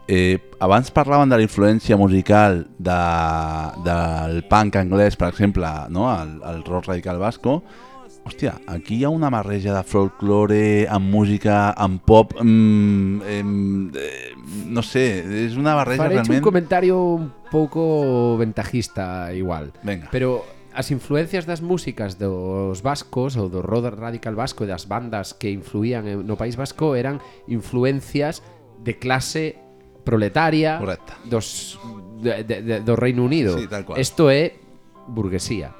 Eh, 0.07 0.37
abans 0.59 0.91
parlaven 0.91 1.31
de 1.31 1.39
la 1.39 1.45
influència 1.47 1.95
musical 1.95 2.65
de, 2.77 2.99
del 3.85 4.43
punk 4.51 4.75
anglès, 4.81 5.15
per 5.15 5.31
exemple, 5.31 5.69
no? 5.89 6.09
el, 6.11 6.37
el 6.51 6.63
rock 6.67 6.91
radical 6.91 7.21
basco. 7.23 7.61
Hòstia, 8.23 8.53
aquí 8.71 9.01
hi 9.01 9.03
ha 9.03 9.11
una 9.11 9.27
barreja 9.31 9.73
de 9.75 9.83
folklore 9.83 10.85
amb 10.91 11.09
música, 11.11 11.73
amb 11.75 11.99
pop, 12.07 12.31
mm, 12.39 13.21
em, 13.27 13.89
eh, 13.99 14.31
no 14.71 14.83
sé, 14.83 15.03
és 15.43 15.57
una 15.59 15.75
barreja 15.75 16.05
un 16.05 16.13
realment... 16.13 16.43
comentario 16.43 16.99
un 17.17 17.29
pouco 17.51 18.37
ventajista 18.39 19.33
igual. 19.35 19.73
Venga. 19.83 20.07
Pero 20.11 20.37
as 20.75 20.89
influencias 20.91 21.45
das 21.45 21.61
músicas 21.61 22.17
dos 22.17 22.81
vascos 22.81 23.37
ou 23.37 23.47
do 23.49 23.61
rock 23.61 23.93
radical 23.93 24.33
vasco 24.35 24.65
e 24.65 24.67
das 24.67 24.89
bandas 24.89 25.33
que 25.37 25.49
influían 25.53 26.05
en- 26.09 26.25
no 26.25 26.35
País 26.35 26.57
Vasco 26.57 26.97
eran 26.97 27.21
influencias 27.47 28.41
de 28.81 28.97
clase 28.97 29.55
proletaria 30.03 30.77
Correcta. 30.81 31.15
dos 31.29 31.79
de, 32.19 32.43
de, 32.43 32.61
de, 32.61 32.75
do 32.81 32.95
Reino 32.95 33.23
Unido. 33.23 33.57
Sí, 33.57 33.67
tal 33.67 33.85
cual. 33.85 33.99
Isto 33.99 34.29
é 34.33 34.57
burguesía. 35.07 35.75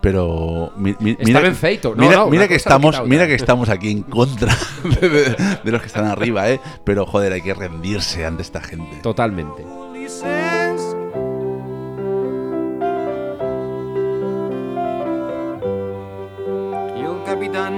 pero 0.00 0.70
mi- 0.76 0.94
mi- 1.00 1.10
Está 1.18 1.24
mira, 1.24 1.40
ben 1.40 1.56
feito. 1.58 1.90
No, 1.90 2.02
mira, 2.06 2.16
no, 2.22 2.30
mira 2.30 2.46
que 2.46 2.54
estamos 2.54 2.94
quita 2.94 3.02
otra. 3.02 3.10
mira 3.10 3.26
que 3.26 3.34
estamos 3.34 3.68
aquí 3.68 3.90
en 3.90 4.02
contra 4.06 4.54
de, 5.00 5.08
de- 5.08 5.34
de 5.64 5.70
los 5.72 5.80
que 5.82 5.88
están 5.90 6.06
arriba 6.06 6.48
eh 6.48 6.60
pero 6.86 7.04
joder 7.04 7.32
hay 7.32 7.42
que 7.42 7.52
rendirse 7.52 8.24
ante 8.24 8.42
esta 8.42 8.60
gente 8.62 9.02
Totalmente. 9.02 9.66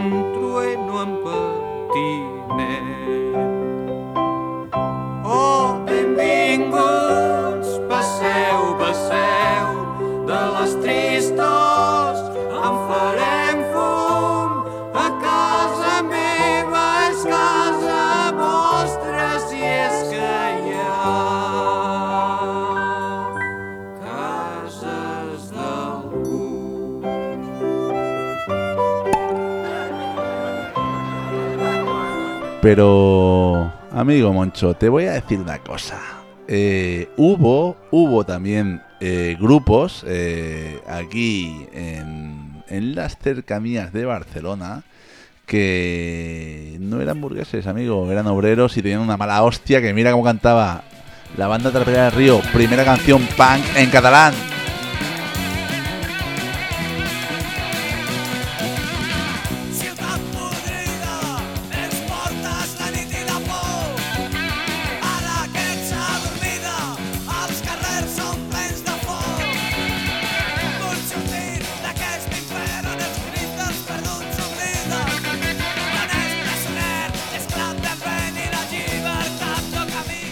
într-o 0.05 0.63
enormă 0.63 1.39
tine. 1.93 2.30
Pero 32.63 33.73
amigo 33.93 34.33
Moncho 34.33 34.75
te 34.75 34.89
voy 34.89 35.05
a 35.05 35.13
decir 35.13 35.39
una 35.39 35.59
cosa 35.59 35.99
Eh, 36.53 37.09
hubo 37.17 37.77
hubo 37.93 38.25
también 38.25 38.83
eh, 39.01 39.37
grupos 39.41 40.05
eh, 40.07 40.81
aquí 40.89 41.67
en, 41.73 42.65
en 42.69 42.95
las 42.97 43.17
cercanías 43.19 43.93
de 43.93 44.05
Barcelona 44.05 44.83
que 45.47 46.77
no 46.81 47.01
eran 47.01 47.21
burgueses, 47.21 47.67
amigo, 47.67 48.11
eran 48.11 48.27
obreros 48.27 48.77
y 48.77 48.83
tenían 48.83 49.01
una 49.01 49.17
mala 49.17 49.43
hostia 49.43 49.81
que 49.81 49.93
mira 49.95 50.11
cómo 50.13 50.25
cantaba 50.25 50.83
la 51.37 51.47
banda 51.47 51.71
Trapera 51.71 52.05
del 52.05 52.13
Río, 52.13 52.41
primera 52.53 52.85
canción 52.85 53.23
punk 53.37 53.65
en 53.77 53.91
catalán. 53.91 54.35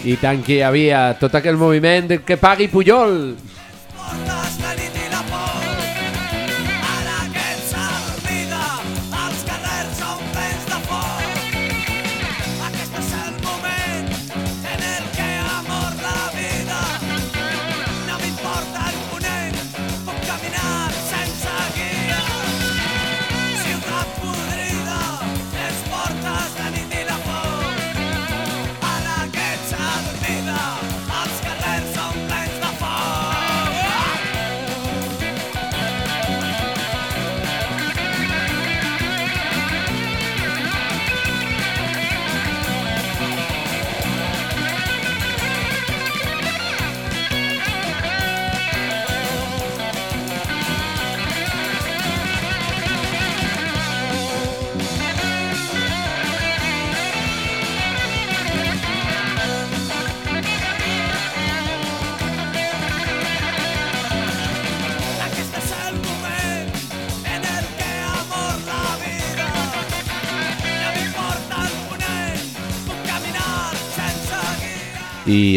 I 0.09 0.15
tant 0.17 0.39
que 0.41 0.55
hi 0.55 0.63
havia 0.65 0.99
tot 1.21 1.35
aquell 1.37 1.57
moviment 1.59 2.15
que 2.25 2.37
pagui 2.41 2.65
Puyol. 2.71 3.17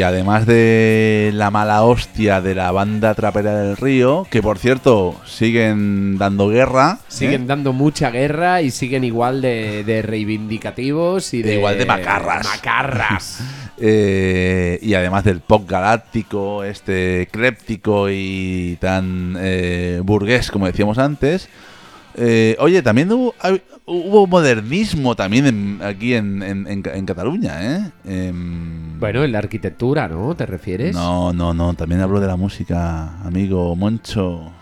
Y 0.02 0.04
además 0.04 0.46
de 0.46 1.30
la 1.32 1.52
mala 1.52 1.84
hostia 1.84 2.40
de 2.40 2.56
la 2.56 2.72
banda 2.72 3.14
trapera 3.14 3.54
del 3.54 3.76
río, 3.76 4.26
que 4.30 4.42
por 4.42 4.58
cierto 4.58 5.14
siguen 5.24 6.18
dando 6.18 6.48
guerra. 6.48 6.98
¿eh? 6.98 7.04
Siguen 7.06 7.46
dando 7.46 7.72
mucha 7.72 8.10
guerra 8.10 8.62
y 8.62 8.72
siguen 8.72 9.04
igual 9.04 9.40
de, 9.40 9.84
de 9.84 10.02
reivindicativos 10.02 11.32
y 11.34 11.42
de. 11.42 11.54
Igual 11.54 11.78
de 11.78 11.86
macarras. 11.86 12.44
Macarras. 12.48 13.40
Eh, 13.84 14.78
y 14.82 14.94
además 14.94 15.24
del 15.24 15.40
pop 15.40 15.68
galáctico, 15.68 16.62
este 16.62 17.28
créptico 17.32 18.08
y 18.10 18.76
tan 18.80 19.36
eh, 19.40 20.00
burgués 20.04 20.50
como 20.52 20.66
decíamos 20.66 20.98
antes. 20.98 21.48
Eh, 22.14 22.56
oye, 22.60 22.82
también 22.82 23.10
hubo, 23.10 23.34
hubo 23.86 24.26
modernismo 24.26 25.14
también 25.16 25.46
en- 25.46 25.80
aquí 25.82 26.14
en, 26.14 26.42
en- 26.42 26.66
Cataluña, 27.06 27.76
¿eh? 27.76 27.90
Em, 28.04 28.98
bueno, 29.00 29.24
en 29.24 29.32
la 29.32 29.38
arquitectura, 29.38 30.08
¿no? 30.08 30.34
¿Te 30.34 30.46
refieres? 30.46 30.94
No, 30.94 31.32
no, 31.32 31.52
no, 31.54 31.74
también 31.74 32.00
hablo 32.00 32.20
de 32.20 32.26
la 32.28 32.36
música, 32.36 33.18
amigo 33.24 33.74
Moncho. 33.76 34.52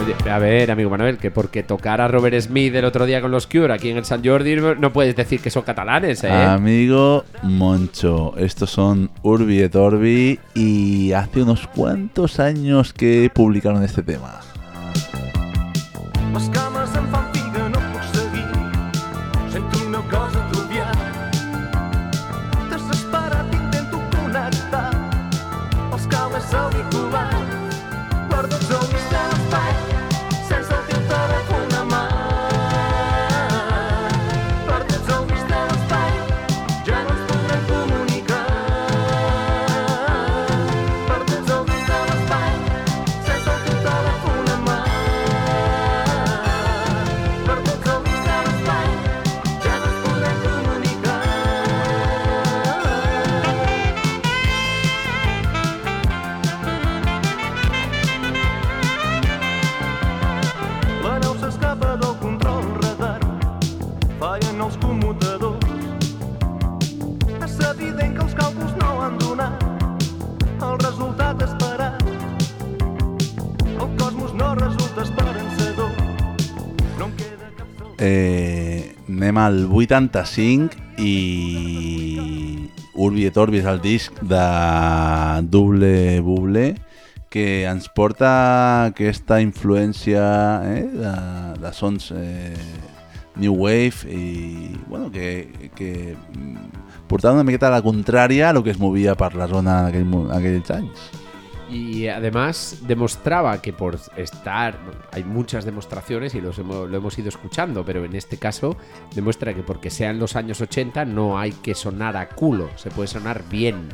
Oye, 0.00 0.30
a 0.30 0.38
ver, 0.38 0.70
amigo 0.70 0.90
Manuel, 0.90 1.18
que 1.18 1.30
porque 1.30 1.62
tocar 1.62 2.00
a 2.00 2.08
Robert 2.08 2.40
Smith 2.40 2.74
el 2.74 2.84
otro 2.84 3.06
día 3.06 3.20
con 3.20 3.30
los 3.30 3.46
Cure 3.46 3.72
aquí 3.72 3.90
en 3.90 3.96
el 3.96 4.04
San 4.04 4.24
Jordi 4.24 4.56
no 4.56 4.92
puedes 4.92 5.14
decir 5.14 5.40
que 5.40 5.50
son 5.50 5.62
catalanes, 5.62 6.24
¿eh? 6.24 6.32
Amigo 6.32 7.24
Moncho, 7.42 8.34
estos 8.36 8.70
son 8.70 9.10
Urbi 9.22 9.60
et 9.60 9.74
Orbi 9.76 10.40
y 10.54 11.12
hace 11.12 11.42
unos 11.42 11.66
cuantos 11.68 12.40
años 12.40 12.92
que 12.92 13.30
publicaron 13.32 13.82
este 13.84 14.02
tema. 14.02 14.40
Em 16.34 17.33
Eh, 78.04 78.94
anem 79.08 79.38
al 79.40 79.62
85 79.72 80.76
i 81.00 81.14
Urbi 83.00 83.24
et 83.24 83.38
Orbi 83.40 83.62
és 83.62 83.68
el 83.70 83.80
disc 83.80 84.18
de 84.20 84.42
Double 85.48 86.20
Buble 86.26 86.66
que 87.32 87.64
ens 87.64 87.88
porta 87.88 88.34
aquesta 88.90 89.40
influència 89.40 90.20
eh, 90.68 90.84
de, 90.84 91.14
de 91.64 91.72
sons 91.72 92.12
eh, 92.12 92.52
New 93.40 93.56
Wave 93.56 94.04
i 94.12 94.76
bueno, 94.86 95.10
que, 95.10 95.70
que 95.74 96.14
portaven 97.08 97.40
una 97.40 97.48
miqueta 97.48 97.72
a 97.72 97.78
la 97.78 97.82
contrària 97.82 98.50
a 98.50 98.52
lo 98.52 98.62
que 98.62 98.76
es 98.76 98.78
movia 98.78 99.16
per 99.16 99.32
la 99.34 99.48
zona 99.48 99.80
en 99.80 99.94
aquell, 99.94 100.34
aquells 100.42 100.76
anys. 100.76 101.23
Y 101.70 102.08
además 102.08 102.78
demostraba 102.86 103.60
que 103.62 103.72
por 103.72 103.98
estar, 104.16 104.78
hay 105.12 105.24
muchas 105.24 105.64
demostraciones 105.64 106.34
y 106.34 106.40
los 106.40 106.58
hemos- 106.58 106.88
lo 106.90 106.96
hemos 106.96 107.18
ido 107.18 107.28
escuchando, 107.28 107.84
pero 107.84 108.04
en 108.04 108.14
este 108.14 108.36
caso 108.36 108.76
demuestra 109.14 109.54
que 109.54 109.62
porque 109.62 109.90
sean 109.90 110.18
los 110.18 110.36
años 110.36 110.60
80 110.60 111.04
no 111.04 111.38
hay 111.38 111.52
que 111.52 111.74
sonar 111.74 112.16
a 112.16 112.28
culo, 112.28 112.68
se 112.76 112.90
puede 112.90 113.08
sonar 113.08 113.42
bien. 113.48 113.88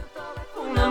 Una 0.72 0.90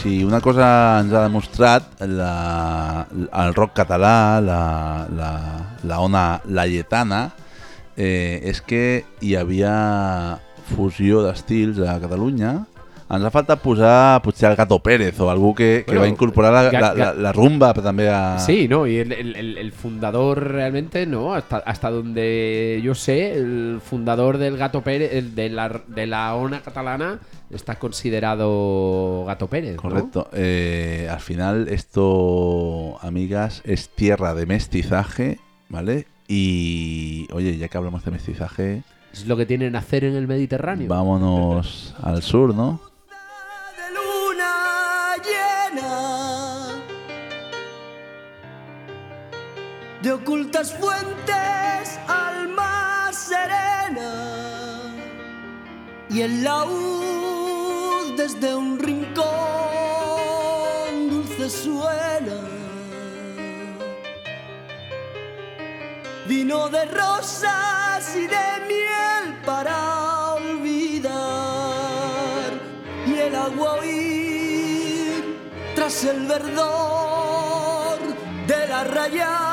si 0.00 0.22
una 0.24 0.40
cosa 0.40 0.66
ens 1.02 1.12
ha 1.12 1.22
demostrat 1.26 2.00
la, 2.08 3.06
el 3.44 3.54
rock 3.54 3.74
català, 3.82 4.40
la, 4.40 4.60
la, 5.12 5.30
la 5.84 6.00
ona 6.00 6.24
laietana, 6.48 7.26
eh, 7.96 8.40
és 8.48 8.62
que 8.64 9.04
hi 9.20 9.34
havia 9.36 10.38
fusió 10.74 11.22
d'estils 11.26 11.80
a 11.84 11.98
Catalunya. 12.00 12.60
Ens 13.10 13.24
ha 13.26 13.30
faltat 13.34 13.58
posar 13.58 14.20
potser 14.22 14.52
el 14.52 14.54
Gato 14.54 14.76
Pérez 14.78 15.18
o 15.18 15.26
algú 15.32 15.50
que, 15.58 15.82
que 15.82 15.90
Bueno, 15.90 16.02
va 16.04 16.08
incorporar 16.12 16.52
la, 16.54 16.62
la, 16.70 16.90
la, 16.94 17.08
la 17.26 17.32
rumba 17.34 17.72
també 17.74 18.06
a... 18.08 18.38
Sí, 18.38 18.68
no, 18.70 18.86
y 18.86 18.98
el, 19.02 19.10
el- 19.12 19.58
el- 19.58 19.72
fundador 19.72 20.38
realmente, 20.52 21.06
no, 21.06 21.34
hasta, 21.34 21.56
hasta 21.58 21.90
donde 21.90 22.80
yo 22.84 22.94
sé, 22.94 23.32
el 23.34 23.80
fundador 23.84 24.38
del 24.38 24.56
Gato 24.56 24.82
Pérez, 24.82 25.34
de 25.34 25.48
la, 25.50 25.68
de 25.88 26.06
la 26.06 26.34
ONA 26.36 26.60
catalana, 26.60 27.18
está 27.50 27.78
considerado 27.78 29.24
Gato 29.26 29.46
Pérez. 29.48 29.76
¿no? 29.76 29.82
Correcto. 29.82 30.28
Eh, 30.32 31.08
al 31.10 31.20
final 31.20 31.68
esto, 31.68 32.98
amigas, 33.02 33.62
es 33.64 33.88
tierra 33.88 34.34
de 34.34 34.46
mestizaje, 34.46 35.38
¿vale? 35.68 36.06
Y, 36.28 37.26
oye, 37.32 37.56
ya 37.58 37.68
que 37.68 37.76
hablamos 37.76 38.04
de 38.04 38.10
mestizaje, 38.12 38.82
Es 39.12 39.26
lo 39.26 39.36
que 39.36 39.46
tienen 39.46 39.74
hacer 39.74 40.04
en 40.04 40.14
el 40.14 40.28
Mediterráneo. 40.28 40.88
vámonos 40.88 41.94
al 42.02 42.22
sur, 42.22 42.54
¿no? 42.54 42.80
de 43.76 43.94
luna 43.94 45.14
llena 45.26 46.68
de 50.02 50.12
ocultas 50.12 50.72
fuentes 50.72 51.98
alma 52.08 53.10
serena 53.12 54.12
y 56.08 56.22
en 56.22 56.44
la 56.44 56.64
desde 58.20 58.54
un 58.54 58.78
rincón 58.78 59.24
dulce 61.08 61.48
suena. 61.48 62.40
Vino 66.26 66.68
de 66.68 66.84
rosas 66.84 68.14
y 68.14 68.26
de 68.26 68.46
miel 68.68 69.24
para 69.46 70.34
olvidar 70.34 71.10
y 73.06 73.14
el 73.26 73.34
agua 73.34 73.72
oír 73.80 75.38
tras 75.74 76.04
el 76.04 76.26
verdor 76.26 77.98
de 78.46 78.66
la 78.68 78.84
raya. 78.84 79.49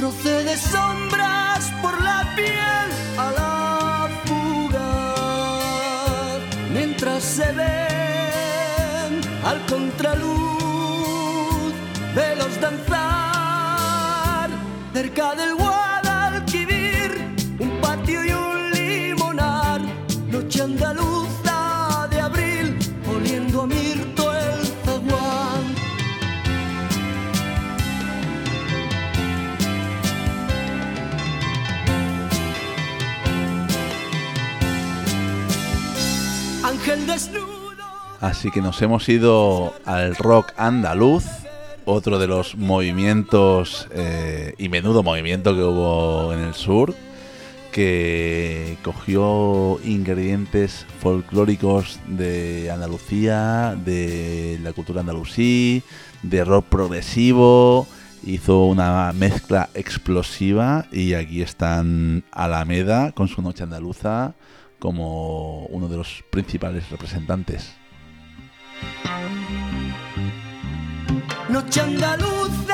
Roce 0.00 0.44
de 0.44 0.56
sombras 0.56 1.72
por 1.82 2.00
la 2.00 2.32
piel 2.36 2.88
a 3.18 3.32
la 3.32 4.08
fuga, 4.24 5.04
mientras 6.72 7.24
se 7.24 7.50
ven 7.52 9.20
al 9.44 9.66
contraluz 9.66 10.48
velos 12.14 12.60
danzar 12.60 14.50
cerca 14.92 15.34
del 15.34 15.57
Así 38.28 38.50
que 38.50 38.60
nos 38.60 38.82
hemos 38.82 39.08
ido 39.08 39.72
al 39.86 40.14
rock 40.14 40.52
andaluz, 40.58 41.24
otro 41.86 42.18
de 42.18 42.26
los 42.26 42.56
movimientos 42.56 43.88
eh, 43.90 44.52
y 44.58 44.68
menudo 44.68 45.02
movimiento 45.02 45.54
que 45.54 45.62
hubo 45.62 46.34
en 46.34 46.40
el 46.40 46.52
sur, 46.52 46.94
que 47.72 48.76
cogió 48.82 49.80
ingredientes 49.82 50.84
folclóricos 51.00 52.00
de 52.06 52.70
Andalucía, 52.70 53.74
de 53.82 54.58
la 54.62 54.74
cultura 54.74 55.00
andalusí, 55.00 55.82
de 56.22 56.44
rock 56.44 56.66
progresivo, 56.66 57.86
hizo 58.24 58.66
una 58.66 59.10
mezcla 59.14 59.70
explosiva 59.72 60.84
y 60.92 61.14
aquí 61.14 61.40
están 61.40 62.24
Alameda 62.30 63.12
con 63.12 63.28
su 63.28 63.40
noche 63.40 63.62
andaluza 63.62 64.34
como 64.78 65.64
uno 65.68 65.88
de 65.88 65.96
los 65.96 66.22
principales 66.30 66.90
representantes. 66.90 67.77
Noche 71.48 71.80
andaluza 71.80 72.67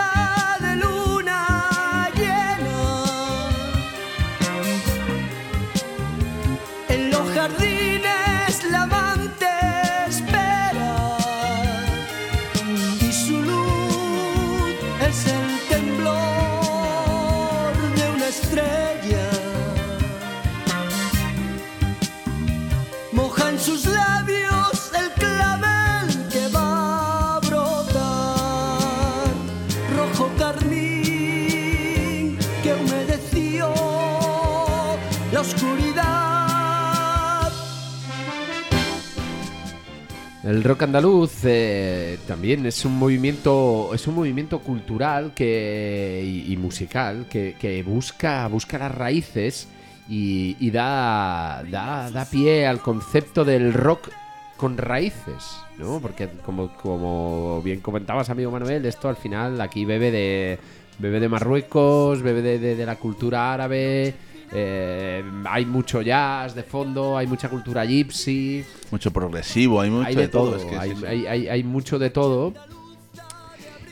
El 40.45 40.62
rock 40.62 40.82
andaluz 40.82 41.32
eh, 41.45 42.18
también 42.26 42.66
es 42.66 42.84
un 42.84 42.99
movimiento, 42.99 43.90
es 43.95 44.07
un 44.07 44.14
movimiento 44.14 44.59
cultural 44.59 45.32
que, 45.34 46.45
y, 46.47 46.55
musical 46.59 47.24
que, 47.30 47.82
busca, 47.86 48.47
busca 48.49 48.76
las 48.78 48.95
raíces 48.95 49.68
y, 50.07 50.55
y 50.61 50.70
da, 50.70 51.64
da, 51.70 52.11
da 52.11 52.24
pie 52.26 52.66
al 52.66 52.80
concepto 52.80 53.45
del 53.47 53.72
rock 53.72 54.11
con 54.59 54.76
raíces, 54.76 55.57
¿no? 55.78 55.99
Porque 56.01 56.28
como, 56.45 56.68
como 56.76 57.62
bien 57.62 57.80
comentabas, 57.80 58.28
amigo 58.28 58.51
Manuel, 58.51 58.84
esto 58.84 59.09
al 59.09 59.16
final 59.16 59.59
aquí 59.62 59.86
bebe 59.86 60.11
de, 60.11 60.59
bebe 60.99 61.20
de 61.20 61.28
Marruecos, 61.30 62.20
bebe 62.20 62.42
de- 62.42 62.76
de 62.76 62.86
la 62.86 62.97
cultura 62.97 63.55
árabe. 63.55 64.14
Eh, 64.53 65.24
hay 65.47 65.64
mucho 65.66 66.03
jazz 66.03 66.55
de 66.55 66.62
fondo, 66.62 67.16
hay 67.16 67.26
mucha 67.26 67.49
cultura 67.49 67.84
gypsy, 67.84 68.64
Mucho 68.90 69.11
progresivo, 69.12 69.80
hay 69.80 69.90
mucho 69.90 70.09
hay 70.09 70.14
de, 70.14 70.22
de 70.22 70.28
todo, 70.28 70.57
es 70.57 70.64
que 70.64 70.76
hay, 70.76 70.90
sí, 70.90 70.97
sí. 71.01 71.07
hay- 71.07 71.26
hay- 71.26 71.49
hay 71.49 71.64
mucho 71.64 71.99
de 71.99 72.11
todo. 72.11 72.53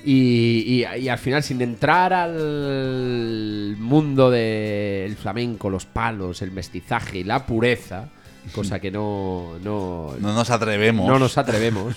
Y, 0.05 0.83
y- 0.85 1.01
y 1.03 1.09
al 1.09 1.19
final, 1.19 1.43
sin 1.45 1.61
entrar 1.63 2.13
al 2.13 3.77
mundo 3.79 4.31
del 4.31 5.15
flamenco, 5.17 5.71
los 5.71 5.87
palos, 5.87 6.43
el 6.43 6.51
mestizaje 6.51 7.19
y 7.19 7.25
la 7.25 7.47
pureza, 7.47 8.09
cosa 8.53 8.81
que 8.81 8.91
no, 8.91 9.53
no, 9.63 10.15
No 10.19 10.33
nos 10.35 10.51
atrevemos. 10.51 11.07
no 11.07 11.19
nos 11.21 11.39
atrevemos. 11.39 11.95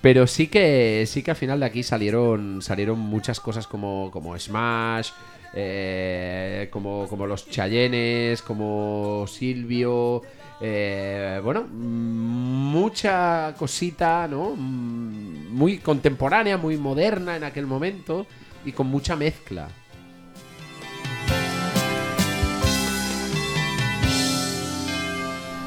Pero 0.00 0.26
sí 0.26 0.46
que 0.48 1.04
sí 1.06 1.22
que 1.22 1.30
al 1.32 1.36
final 1.36 1.60
de 1.60 1.66
aquí 1.66 1.82
salieron 1.84 2.60
salieron 2.62 2.98
muchas 2.98 3.38
cosas 3.38 3.66
como, 3.68 4.10
como 4.10 4.36
Smash, 4.36 5.10
eh, 5.54 6.68
como, 6.70 7.06
como 7.08 7.26
los 7.26 7.48
Chayennes, 7.48 8.42
como 8.42 9.26
Silvio. 9.28 10.22
eh, 10.60 11.40
bueno, 11.42 11.64
mucha 11.72 13.54
cosita, 13.58 14.26
¿no? 14.28 14.50
Mm, 14.56 15.52
Muy 15.52 15.78
contemporánea, 15.78 16.56
muy 16.56 16.76
moderna 16.76 17.36
en 17.36 17.44
aquel 17.44 17.66
momento 17.66 18.26
y 18.64 18.72
con 18.72 18.86
mucha 18.86 19.16
mezcla. 19.16 19.68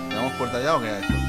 ¿Le 0.10 0.16
damos 0.16 0.34
puerta 0.34 0.62
ya 0.62 0.76
o 0.78 0.82
qué? 0.82 1.25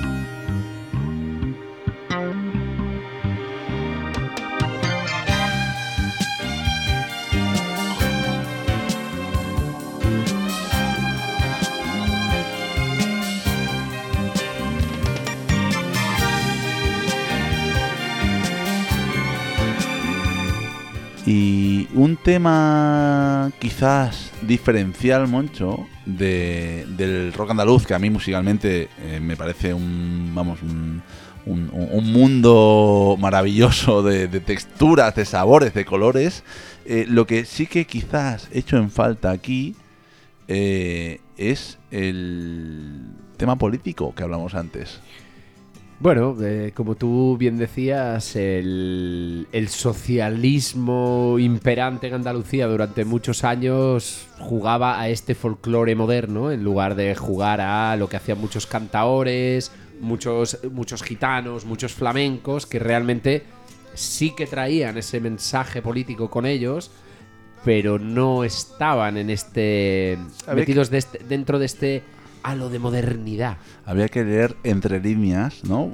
Y 21.27 21.89
un 21.95 22.17
tema 22.17 23.51
quizás 23.59 24.31
diferencial, 24.43 25.27
Moncho, 25.27 25.87
de, 26.05 26.87
del 26.97 27.33
rock 27.33 27.51
andaluz, 27.51 27.85
que 27.85 27.95
a 27.95 27.99
mí 27.99 28.11
musicalmente 28.11 28.89
eh, 29.03 29.19
me 29.21 29.37
parece 29.37 29.75
un, 29.75 30.31
vamos, 30.35 30.63
un, 30.63 31.03
un- 31.45 31.71
un 31.73 32.13
mundo 32.13 33.17
maravilloso 33.19 34.05
de, 34.05 34.29
de 34.29 34.39
texturas, 34.41 35.17
de 35.17 35.25
sabores, 35.25 35.75
de 35.75 35.85
colores. 35.85 36.45
Eh, 36.85 37.07
lo 37.09 37.27
que 37.27 37.45
sí 37.45 37.67
que 37.67 37.87
quizás 37.87 38.49
he 38.53 38.61
hecho 38.61 38.77
en 38.77 38.91
falta 38.93 39.33
aquí 39.33 39.75
eh, 40.47 41.21
es 41.37 41.79
el 41.91 43.01
tema 43.37 43.57
político 43.57 44.15
que 44.15 44.23
hablamos 44.23 44.55
antes. 44.55 45.01
Bueno, 45.99 46.37
eh, 46.43 46.73
como 46.75 46.95
tú 46.95 47.39
bien 47.39 47.57
decías, 47.57 48.37
el, 48.37 49.47
el 49.51 49.69
socialismo 49.69 51.39
imperante 51.39 52.09
en 52.09 52.15
Andalucía 52.15 52.67
durante 52.67 53.07
muchos 53.07 53.45
años 53.45 54.27
jugaba 54.39 55.01
a 55.01 55.09
este 55.09 55.35
folclore 55.35 55.95
moderno 55.95 56.53
en 56.53 56.63
lugar 56.63 56.97
de 56.97 57.15
jugar 57.15 57.63
a 57.63 57.97
lo 57.97 58.11
que 58.11 58.19
hacían 58.19 58.39
muchos 58.39 58.67
cantaores, 58.67 59.73
muchos, 59.99 60.59
muchos 60.71 61.03
gitanos, 61.03 61.65
muchos 61.65 61.95
flamencos, 61.95 62.67
que 62.67 62.79
realmente 62.79 63.45
sí 63.95 64.35
que 64.37 64.47
traían 64.47 64.99
ese 64.99 65.19
mensaje 65.19 65.81
político 65.81 66.29
con 66.29 66.45
ellos, 66.45 66.91
pero 67.65 67.99
no 67.99 68.45
estaban 68.45 69.17
en 69.17 69.31
este 69.31 70.19
metidos 70.55 70.91
de 70.91 70.99
este- 70.99 71.21
dentro 71.27 71.59
de 71.59 71.65
este 71.65 72.03
a 72.47 72.55
lo 72.55 72.69
de 72.71 72.79
modernidad. 72.79 73.57
Había 73.85 74.09
que 74.09 74.25
leer 74.25 74.55
entre 74.63 75.01
líneas, 75.01 75.65
¿no? 75.65 75.87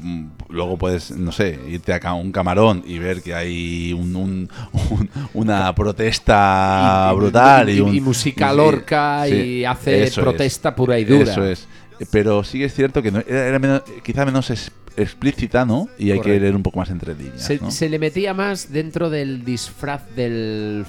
Mm, 0.00 0.26
Luego 0.50 0.78
puedes, 0.78 1.10
no 1.10 1.30
sé, 1.32 1.58
irte 1.68 1.92
a 1.92 2.14
un 2.14 2.30
camarón 2.32 2.82
y 2.86 2.98
ver 2.98 3.20
que 3.20 3.34
hay 3.34 3.92
un, 3.92 4.14
un- 4.16 4.48
un- 4.90 5.10
una 5.34 5.74
protesta 5.74 7.10
Y- 7.12 7.16
brutal. 7.16 7.68
Y, 7.68 7.78
y- 7.96 8.00
música 8.00 8.52
Lorca 8.54 9.24
sí, 9.26 9.34
y 9.34 9.64
hace 9.64 10.10
protesta 10.14 10.74
pura 10.74 10.98
y 10.98 11.04
dura. 11.04 11.32
Eso 11.32 11.44
es. 11.44 11.66
Pero 12.12 12.44
sí 12.44 12.62
es 12.62 12.72
cierto 12.74 13.02
que 13.02 13.10
no- 13.10 13.18
era, 13.26 13.58
menos- 13.58 13.82
quizá 14.04 14.24
menos 14.24 14.48
es- 14.50 14.70
explícita, 14.96 15.64
¿no? 15.64 15.88
Y 15.98 16.12
hay 16.12 16.20
que 16.20 16.38
leer 16.40 16.54
un 16.56 16.62
poco 16.62 16.78
más 16.78 16.90
entre 16.90 17.14
líneas, 17.14 17.42
Se, 17.42 17.58
¿no? 17.58 17.70
se 17.70 17.88
le 17.88 17.98
metía 17.98 18.34
más 18.34 18.72
dentro 18.72 19.10
del 19.10 19.44
disfraz 19.44 20.02
del 20.16 20.86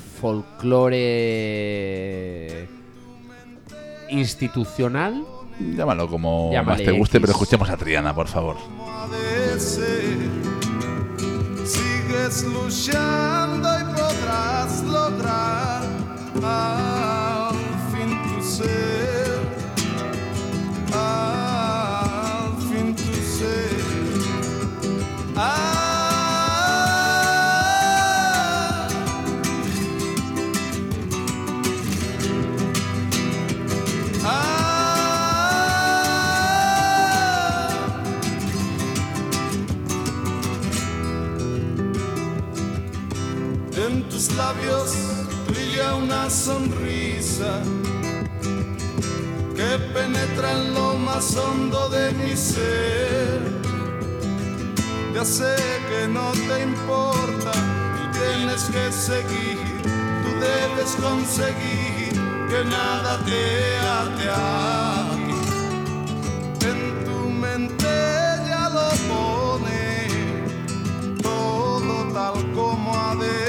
folclore 1.29 2.67
institucional. 4.11 5.25
Llámalo 5.59 6.07
como 6.07 6.51
Llámale 6.51 6.83
más 6.83 6.91
te 6.91 6.97
guste, 6.97 7.17
X. 7.17 7.21
pero 7.21 7.31
escuchemos 7.33 7.69
a 7.69 7.77
Triana, 7.77 8.13
por 8.15 8.27
favor. 8.27 8.57
Sigues 11.65 12.43
luchando 12.45 13.67
y 13.79 13.83
podrás 13.93 14.83
lograr 14.83 15.81
al 16.43 17.55
fin 17.91 18.17
tu 18.23 18.43
ser, 18.43 19.39
tus 44.19 44.35
labios 44.35 44.95
brilla 45.47 45.95
una 45.95 46.29
sonrisa 46.29 47.61
que 49.55 49.79
penetra 49.93 50.51
en 50.51 50.73
lo 50.73 50.95
más 50.95 51.37
hondo 51.37 51.87
de 51.87 52.11
mi 52.11 52.35
ser. 52.35 53.39
Ya 55.13 55.23
sé 55.23 55.55
que 55.89 56.07
no 56.09 56.31
te 56.31 56.63
importa, 56.63 57.53
tú 57.53 58.19
tienes 58.19 58.63
que 58.63 58.91
seguir, 58.91 59.57
tú 60.23 60.29
debes 60.49 60.97
conseguir 61.01 62.11
que 62.49 62.61
nada 62.65 63.23
te 63.23 63.77
ate 63.99 64.29
a 64.35 65.15
mí. 65.27 65.41
En 66.71 67.05
tu 67.05 67.29
mente 67.29 67.95
ya 68.49 68.69
lo 68.69 68.89
pone 69.13 70.07
todo 71.21 72.13
tal 72.13 72.51
como 72.53 72.97
ha 72.97 73.15
de. 73.15 73.48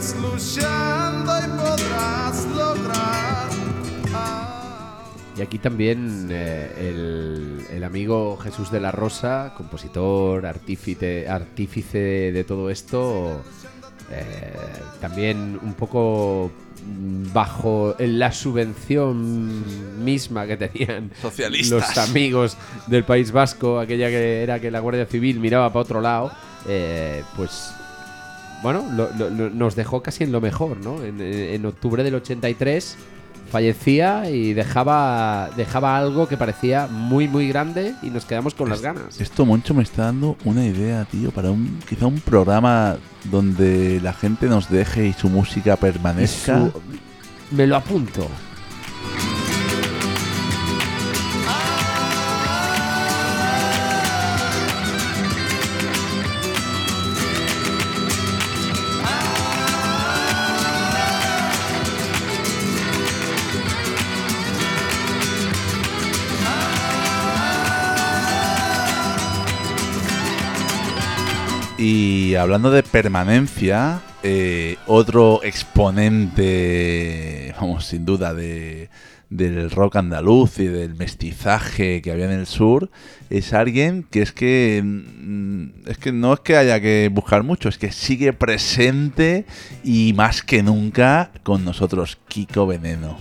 Sigues 0.00 0.16
luchando 0.16 1.32
y 1.38 1.48
podrás 1.58 2.46
lograr. 2.56 3.48
Ah. 4.14 5.04
Y 5.36 5.42
aquí 5.42 5.58
también 5.58 6.28
eh, 6.30 6.70
el, 6.78 7.66
el 7.70 7.84
amigo 7.84 8.38
Jesús 8.38 8.70
de 8.70 8.80
la 8.80 8.92
Rosa, 8.92 9.52
compositor, 9.56 10.46
artífice, 10.46 11.28
artífice 11.28 12.32
de 12.32 12.44
todo 12.44 12.70
esto, 12.70 13.42
eh, 14.10 14.54
también 15.02 15.58
un 15.62 15.74
poco 15.74 16.50
bajo 17.34 17.94
la 17.98 18.32
subvención 18.32 20.02
misma 20.02 20.46
que 20.46 20.56
tenían 20.56 21.10
Socialistas. 21.20 21.94
los 21.94 22.08
amigos 22.08 22.56
del 22.86 23.04
País 23.04 23.32
Vasco, 23.32 23.78
aquella 23.78 24.08
que 24.08 24.42
era 24.42 24.60
que 24.60 24.70
la 24.70 24.80
Guardia 24.80 25.04
Civil 25.04 25.40
miraba 25.40 25.68
para 25.68 25.82
otro 25.82 26.00
lado, 26.00 26.32
eh, 26.66 27.22
pues 27.36 27.74
bueno, 28.62 28.84
lo- 28.94 29.10
lo- 29.16 29.30
lo- 29.30 29.50
nos 29.50 29.74
dejó 29.76 30.02
casi 30.02 30.24
en 30.24 30.32
lo 30.32 30.40
mejor, 30.40 30.76
¿no? 30.84 31.02
En, 31.02 31.20
en 31.20 31.66
octubre 31.66 32.02
del 32.04 32.14
83 32.16 32.96
fallecía 33.50 34.30
y 34.30 34.52
dejaba, 34.52 35.50
dejaba 35.56 35.98
algo 35.98 36.28
que 36.28 36.36
parecía 36.36 36.86
muy, 36.86 37.26
muy 37.26 37.48
grande 37.48 37.94
y 38.02 38.10
nos 38.10 38.24
quedamos 38.24 38.54
con 38.54 38.68
las 38.68 38.80
ganas. 38.80 39.20
Esto, 39.20 39.44
Moncho, 39.44 39.74
me 39.74 39.82
está 39.82 40.04
dando 40.04 40.36
una 40.44 40.64
idea, 40.64 41.04
tío, 41.04 41.30
para 41.32 41.50
un 41.50 41.80
quizá 41.88 42.06
un 42.06 42.20
programa 42.20 42.96
donde 43.24 44.00
la 44.02 44.12
gente 44.12 44.46
nos 44.46 44.70
deje 44.70 45.06
y 45.08 45.12
su 45.12 45.28
música 45.28 45.76
permanezca. 45.76 46.58
su- 46.70 46.72
me 47.56 47.66
lo 47.66 47.76
apunto. 47.76 48.28
Y 71.82 72.34
hablando 72.34 72.70
de 72.70 72.82
permanencia, 72.82 74.02
eh, 74.22 74.76
otro 74.86 75.40
exponente, 75.42 76.44
vamos, 77.58 77.86
sin 77.86 78.04
duda, 78.04 78.34
de, 78.34 78.90
del 79.30 79.70
rock 79.70 79.96
andaluz 79.96 80.58
y 80.58 80.66
del 80.66 80.94
mestizaje 80.94 82.02
que 82.02 82.12
había 82.12 82.26
en 82.26 82.32
el 82.32 82.44
sur, 82.46 82.90
es 83.30 83.54
alguien 83.54 84.02
que 84.02 84.20
es 84.20 84.32
que 84.32 84.82
mm, 84.84 85.88
es 85.88 85.96
que 85.96 86.12
no 86.12 86.34
es 86.34 86.40
que 86.40 86.58
haya 86.58 86.82
que 86.82 87.08
buscar 87.10 87.44
mucho, 87.44 87.70
es 87.70 87.78
que 87.78 87.92
sigue 87.92 88.34
presente 88.34 89.46
y 89.82 90.12
más 90.12 90.42
que 90.42 90.62
nunca 90.62 91.30
con 91.44 91.64
nosotros, 91.64 92.18
Kiko 92.28 92.66
Veneno. 92.66 93.16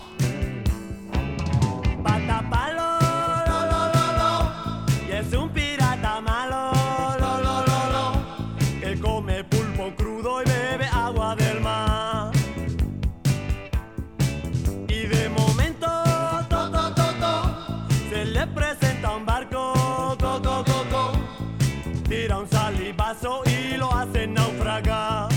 Salivazo 22.80 23.41
y 23.45 23.75
lo 23.77 23.93
hace 23.93 24.25
naufragar. 24.27 25.27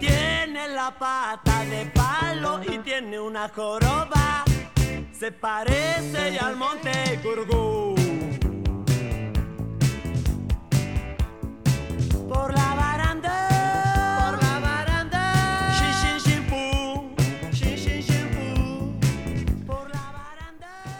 Tiene 0.00 0.68
la 0.68 0.90
pata 0.98 1.64
de 1.64 1.86
palo 1.86 2.60
y 2.64 2.78
tiene 2.78 3.20
una 3.20 3.48
joroba. 3.48 4.44
Se 5.12 5.30
parece 5.30 6.38
al 6.40 6.56
monte 6.56 7.20
Gurgú. 7.22 8.17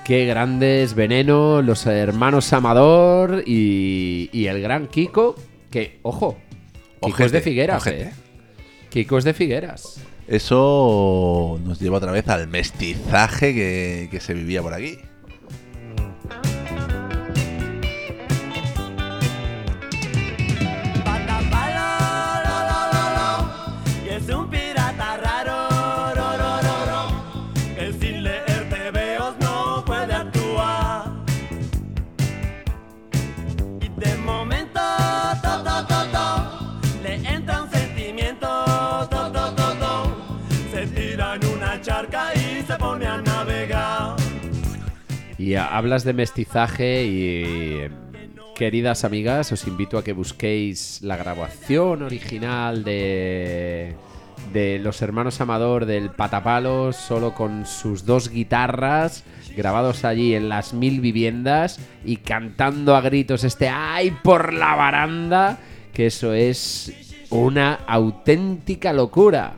Qué 0.09 0.25
grandes 0.25 0.95
Veneno, 0.95 1.61
los 1.61 1.85
hermanos 1.85 2.51
Amador 2.55 3.43
y, 3.45 4.31
y 4.33 4.47
el 4.47 4.63
gran 4.63 4.87
Kiko, 4.87 5.35
que, 5.71 5.99
ojo, 6.01 6.39
Kiko 6.95 7.09
Ojete, 7.09 7.27
es 7.27 7.33
de 7.33 7.41
Figueras. 7.43 7.87
¿eh? 7.89 8.15
Kiko 8.89 9.19
es 9.19 9.25
de 9.25 9.35
Figueras. 9.35 10.01
Eso 10.27 11.61
nos 11.63 11.79
lleva 11.79 11.99
otra 11.99 12.11
vez 12.11 12.27
al 12.29 12.49
mestizaje 12.49 13.53
que, 13.53 14.09
que 14.11 14.21
se 14.21 14.33
vivía 14.33 14.63
por 14.63 14.73
aquí. 14.73 14.97
Hablas 45.57 46.05
de 46.05 46.13
mestizaje 46.13 47.05
y 47.05 47.89
queridas 48.55 49.05
amigas, 49.05 49.53
os 49.53 49.67
invito 49.67 49.99
a 49.99 50.05
que 50.05 50.13
busquéis 50.13 51.01
la 51.03 51.17
grabación 51.17 52.03
original 52.03 52.85
de 52.85 53.97
de 54.53 54.79
los 54.79 55.03
hermanos 55.03 55.41
Amador 55.41 55.85
del 55.85 56.11
Patapalos, 56.11 56.97
solo 56.97 57.35
con 57.35 57.67
sus 57.67 58.05
dos 58.07 58.31
guitarras, 58.31 59.25
grabados 59.57 60.05
allí 60.05 60.35
en 60.35 60.49
las 60.49 60.73
mil 60.73 61.01
viviendas 61.01 61.81
y 62.05 62.17
cantando 62.17 62.97
a 62.97 63.01
gritos 63.01 63.45
este 63.45 63.69
¡ay 63.69 64.13
por 64.23 64.53
la 64.53 64.75
baranda! 64.75 65.59
Que 65.93 66.07
eso 66.07 66.33
es 66.33 67.27
una 67.31 67.75
auténtica 67.87 68.93
locura. 68.93 69.55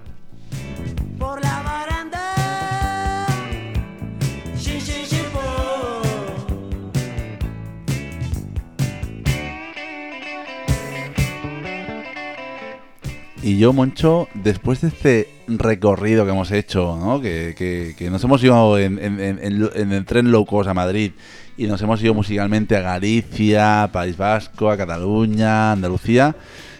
Y 13.42 13.56
yo, 13.58 13.72
Moncho, 13.72 14.28
después 14.34 14.82
de 14.82 14.88
este 14.88 15.28
recorrido 15.48 16.24
que 16.26 16.30
hemos 16.32 16.50
hecho, 16.50 16.98
¿no? 17.02 17.20
que, 17.22 17.54
que- 17.56 17.94
que 17.96 18.10
nos 18.10 18.22
hemos 18.22 18.42
ido 18.44 18.78
en, 18.78 18.98
en- 18.98 19.18
en- 19.20 19.70
en 19.74 19.92
el 19.92 20.04
tren 20.04 20.30
low 20.30 20.44
cost 20.44 20.68
a 20.68 20.74
Madrid 20.74 21.12
y 21.56 21.66
nos 21.66 21.80
hemos 21.80 22.02
ido 22.02 22.12
musicalmente 22.12 22.76
a 22.76 22.80
Galicia, 22.80 23.88
País 23.92 24.16
Vasco, 24.18 24.70
a 24.70 24.76
Cataluña, 24.76 25.72
Andalucía, 25.72 26.36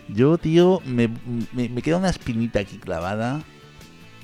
yo, 0.09 0.37
tío, 0.39 0.81
me, 0.85 1.09
me, 1.53 1.69
me 1.71 1.83
queda 1.83 1.97
una 1.97 2.11
espinita 2.11 2.61
aquí 2.61 2.77
clavada. 2.79 3.41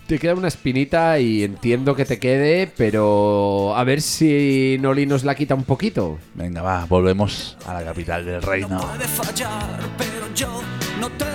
Te 0.06 0.18
queda 0.20 0.34
una 0.34 0.46
espinita 0.48 1.18
y 1.18 1.42
entiendo 1.42 1.96
que 1.96 2.04
te 2.04 2.18
quede, 2.20 2.70
pero 2.76 3.74
a 3.76 3.82
ver 3.82 4.00
si 4.00 4.76
Noli 4.80 5.04
nos 5.04 5.24
la 5.24 5.34
quita 5.34 5.54
un 5.56 5.64
poquito. 5.64 6.18
Venga, 6.34 6.62
va, 6.62 6.84
volvemos 6.84 7.56
a 7.66 7.74
la 7.74 7.82
capital 7.84 8.24
del 8.24 8.40
reino. 8.42 8.78
puede 8.80 9.08
fallar, 9.08 9.80
pero 9.98 10.32
yo 10.34 10.62
no 11.00 11.08
te 11.10 11.25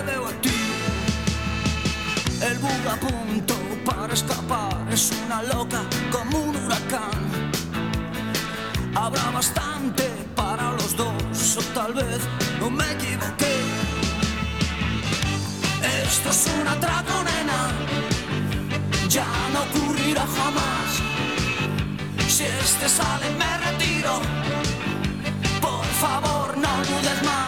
a 2.88 2.96
punto 2.96 3.54
para 3.84 4.12
escapar 4.12 4.76
es 4.90 5.12
una 5.24 5.42
loca 5.42 5.82
como 6.10 6.38
un 6.38 6.56
huracán. 6.56 7.52
Habrá 8.94 9.30
bastante 9.30 10.04
para 10.34 10.72
los 10.72 10.96
dos, 10.96 11.56
o 11.56 11.62
tal 11.74 11.94
vez 11.94 12.20
no 12.58 12.70
me 12.70 12.84
equivoqué. 12.92 13.54
Esto 16.04 16.30
es 16.30 16.48
un 16.60 16.66
atraco, 16.66 17.22
nena, 17.24 17.60
ya 19.08 19.26
no 19.52 19.60
ocurrirá 19.62 20.26
jamás. 20.26 20.90
Si 22.28 22.44
este 22.44 22.88
sale, 22.88 23.30
me 23.38 23.58
retiro. 23.58 24.20
Por 25.60 25.86
favor, 26.00 26.56
no 26.56 26.76
dudes 26.84 27.22
más. 27.24 27.41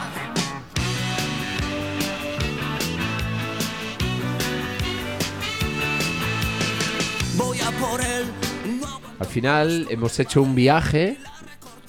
Al 9.18 9.26
final 9.26 9.86
hemos 9.90 10.18
hecho 10.18 10.42
un 10.42 10.54
viaje 10.54 11.18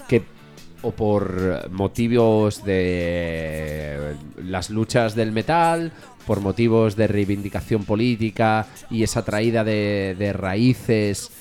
que 0.07 0.23
o 0.81 0.91
por 0.91 1.69
motivos 1.71 2.63
de 2.63 4.15
las 4.43 4.69
luchas 4.69 5.15
del 5.15 5.31
metal, 5.31 5.91
por 6.27 6.41
motivos 6.41 6.95
de 6.95 7.07
reivindicación 7.07 7.83
política 7.83 8.67
y 8.89 9.03
esa 9.03 9.25
traída 9.25 9.63
de, 9.63 10.15
de 10.17 10.33
raíces 10.33 11.31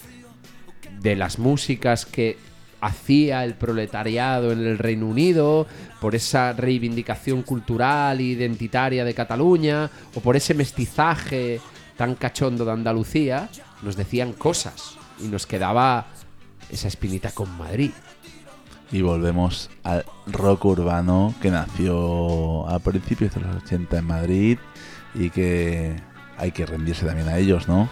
de 1.01 1.17
las 1.17 1.39
músicas 1.39 2.07
que 2.07 2.39
hacía 2.81 3.45
el 3.45 3.55
proletariado 3.55 4.53
en 4.53 4.61
el 4.61 4.79
Reino 4.79 5.07
Unido, 5.07 5.67
por 6.01 6.15
esa 6.15 6.53
reivindicación 6.53 7.43
cultural 7.43 8.21
e 8.21 8.25
identitaria 8.25 9.05
de 9.05 9.15
Cataluña, 9.15 9.91
o 10.15 10.21
por 10.21 10.37
ese 10.37 10.55
mestizaje 10.55 11.61
tan 11.97 12.15
cachondo 12.15 12.65
de 12.65 12.73
Andalucía, 12.73 13.49
nos 13.85 13.97
decían 13.97 14.33
cosas 14.33 14.97
y 15.21 15.29
nos 15.29 15.47
quedaba 15.47 16.07
esa 16.71 16.89
espinita 16.89 17.31
con 17.31 17.57
Madrid. 17.57 17.91
Y 18.91 19.03
volvemos 19.03 19.71
al 19.83 20.05
rock 20.27 20.65
urbano 20.67 21.35
que 21.41 21.51
nació 21.51 22.69
a 22.69 22.79
principios 22.79 23.35
de 23.35 23.41
los 23.41 23.63
80 23.63 23.99
en 23.99 24.05
Madrid 24.05 24.59
y 25.15 25.31
que 25.31 25.97
hay 26.37 26.53
que 26.53 26.67
rendirse 26.67 27.07
también 27.07 27.29
a 27.29 27.39
ellos, 27.39 27.69
¿no? 27.69 27.89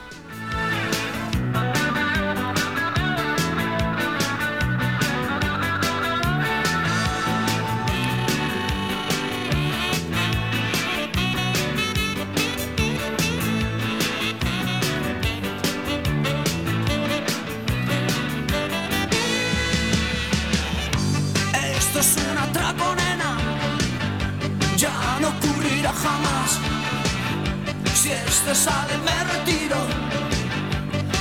Si 28.33 28.39
este 28.39 28.55
sale, 28.55 28.93
me 29.05 29.25
retiro. 29.33 29.77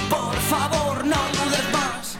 Por 0.09 0.34
favor, 0.36 1.05
no 1.05 1.16
dudes 1.16 1.74
más. 1.74 2.18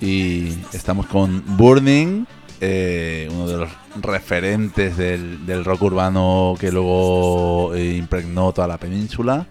Y 0.00 0.54
estamos 0.72 1.06
con 1.06 1.42
Burning, 1.56 2.24
eh, 2.60 3.28
uno 3.32 3.48
de 3.48 3.56
los 3.58 3.70
referentes 4.00 4.96
del, 4.96 5.44
del 5.46 5.64
rock 5.64 5.82
urbano 5.82 6.54
que 6.60 6.70
luego 6.70 7.74
eh, 7.74 7.96
impregnó 7.96 8.52
toda 8.52 8.68
la 8.68 8.78
península. 8.78 9.46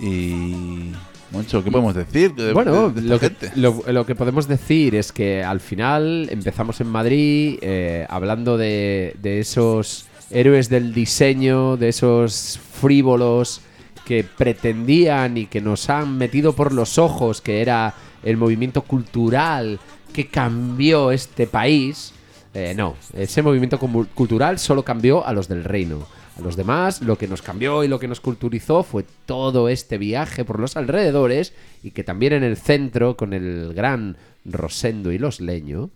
Y. 0.00 0.92
Moncho, 1.30 1.62
¿qué 1.64 1.70
podemos 1.70 1.94
decir? 1.94 2.34
de- 2.34 2.52
Bueno, 2.54 2.88
de- 2.90 3.02
de 3.02 3.14
esta 3.14 3.36
lo 3.56 3.72
que, 3.82 3.86
lo, 3.86 3.92
lo 3.92 4.06
que 4.06 4.14
podemos 4.14 4.48
decir 4.48 4.94
es 4.94 5.12
que 5.12 5.42
al 5.44 5.60
final 5.60 6.28
empezamos 6.30 6.80
en 6.80 6.86
Madrid 6.88 7.58
eh, 7.60 8.06
hablando 8.08 8.56
de, 8.56 9.14
de 9.20 9.40
esos 9.40 10.06
héroes 10.30 10.68
del 10.70 10.94
diseño, 10.94 11.76
de 11.76 11.88
esos 11.90 12.58
frívolos 12.80 13.60
que 14.08 14.24
pretendían 14.24 15.36
y 15.36 15.44
que 15.44 15.60
nos 15.60 15.90
han 15.90 16.16
metido 16.16 16.54
por 16.54 16.72
los 16.72 16.96
ojos 16.96 17.42
que 17.42 17.60
era 17.60 17.92
el 18.22 18.38
movimiento 18.38 18.80
cultural 18.80 19.78
que 20.14 20.28
cambió 20.28 21.12
este 21.12 21.46
país. 21.46 22.14
Eh, 22.54 22.72
no, 22.74 22.96
ese 23.12 23.42
movimiento 23.42 23.78
cultural 23.78 24.58
solo 24.58 24.82
cambió 24.82 25.26
a 25.26 25.34
los 25.34 25.46
del 25.46 25.62
reino. 25.62 26.06
A 26.38 26.40
los 26.40 26.56
demás, 26.56 27.02
lo 27.02 27.18
que 27.18 27.28
nos 27.28 27.42
cambió 27.42 27.84
y 27.84 27.88
lo 27.88 27.98
que 27.98 28.08
nos 28.08 28.22
culturizó 28.22 28.82
fue 28.82 29.04
todo 29.26 29.68
este 29.68 29.98
viaje 29.98 30.42
por 30.42 30.58
los 30.58 30.78
alrededores 30.78 31.52
y 31.82 31.90
que 31.90 32.02
también 32.02 32.32
en 32.32 32.44
el 32.44 32.56
centro, 32.56 33.14
con 33.14 33.34
el 33.34 33.74
gran 33.74 34.16
Rosendo 34.46 35.12
y 35.12 35.18
los 35.18 35.38
Leño, 35.38 35.90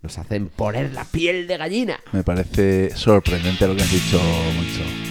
nos 0.00 0.16
hacen 0.16 0.48
poner 0.48 0.94
la 0.94 1.04
piel 1.04 1.46
de 1.46 1.58
gallina. 1.58 2.00
Me 2.12 2.22
parece 2.22 2.96
sorprendente 2.96 3.66
lo 3.66 3.76
que 3.76 3.82
has 3.82 3.92
dicho, 3.92 4.18
Moncho. 4.56 5.07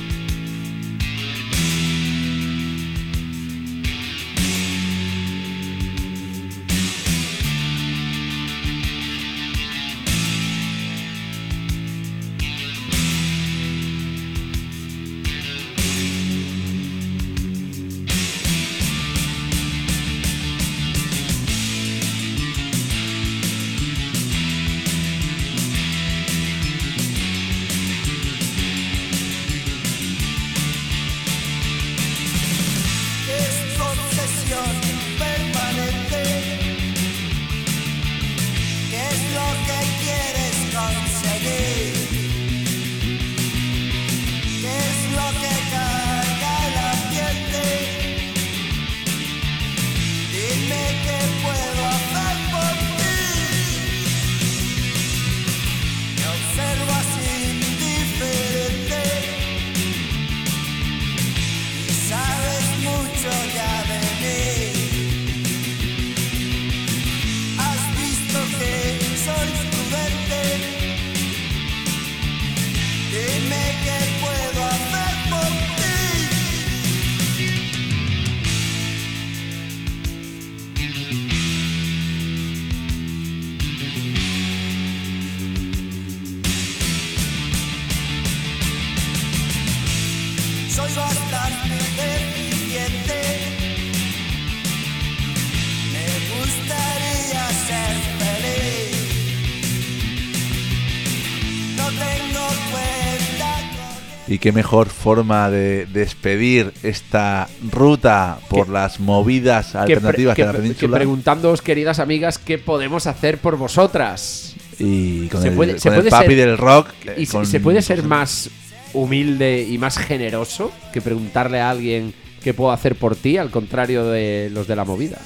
Y 104.37 104.39
qué 104.39 104.51
mejor 104.51 104.87
forma 104.89 105.49
de 105.49 105.87
despedir 105.87 106.71
esta 106.83 107.47
ruta 107.71 108.37
por 108.49 108.67
Que- 108.67 108.71
las 108.71 108.99
movidas 108.99 109.65
Que 109.69 109.71
pre- 109.71 109.79
alternativas 109.95 110.35
que, 110.35 110.41
de 110.43 110.53
la 110.53 110.59
península. 110.59 110.95
preguntándoos, 110.97 111.63
queridas 111.63 111.97
amigas, 111.97 112.37
¿qué 112.37 112.59
podemos 112.59 113.07
hacer 113.07 113.39
por 113.39 113.57
vosotras? 113.57 114.53
y 114.77 115.27
con 115.29 115.41
se 115.41 115.47
el, 115.47 115.55
puede- 115.55 115.79
se 115.79 115.89
con 115.89 115.95
el 115.95 116.01
puede 116.01 116.11
papi 116.11 116.27
ser- 116.35 116.35
del 116.35 116.57
rock. 116.59 116.89
eh, 117.07 117.15
¿Y 117.17 117.25
se- 117.25 117.31
con- 117.31 117.47
se 117.47 117.59
puede 117.59 117.81
ser 117.81 118.03
más 118.03 118.51
humilde 118.93 119.65
y 119.67 119.79
más 119.79 119.97
generoso 119.97 120.71
que 120.93 121.01
preguntarle 121.01 121.59
a 121.59 121.71
alguien 121.71 122.13
qué 122.43 122.53
puedo 122.53 122.71
hacer 122.71 122.93
por 122.93 123.15
ti, 123.15 123.37
al 123.37 123.49
contrario 123.49 124.05
de 124.05 124.51
los 124.53 124.67
de 124.67 124.75
la 124.75 124.85
movida? 124.85 125.17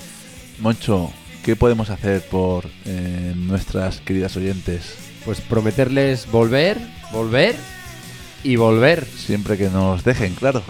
Moncho, 0.62 1.12
¿qué 1.44 1.58
podemos 1.58 1.90
hacer 1.90 2.22
por 2.32 2.64
eh, 2.86 3.34
nuestras 3.36 4.00
queridas 4.00 4.38
oyentes? 4.38 4.94
Pues 5.26 5.42
prometerles 5.42 6.32
volver, 6.32 6.78
volver 7.12 7.58
y 8.44 8.56
volver. 8.56 9.06
Siempre 9.06 9.58
que 9.58 9.70
nos 9.70 10.04
dejen, 10.04 10.36
claro. 10.36 10.62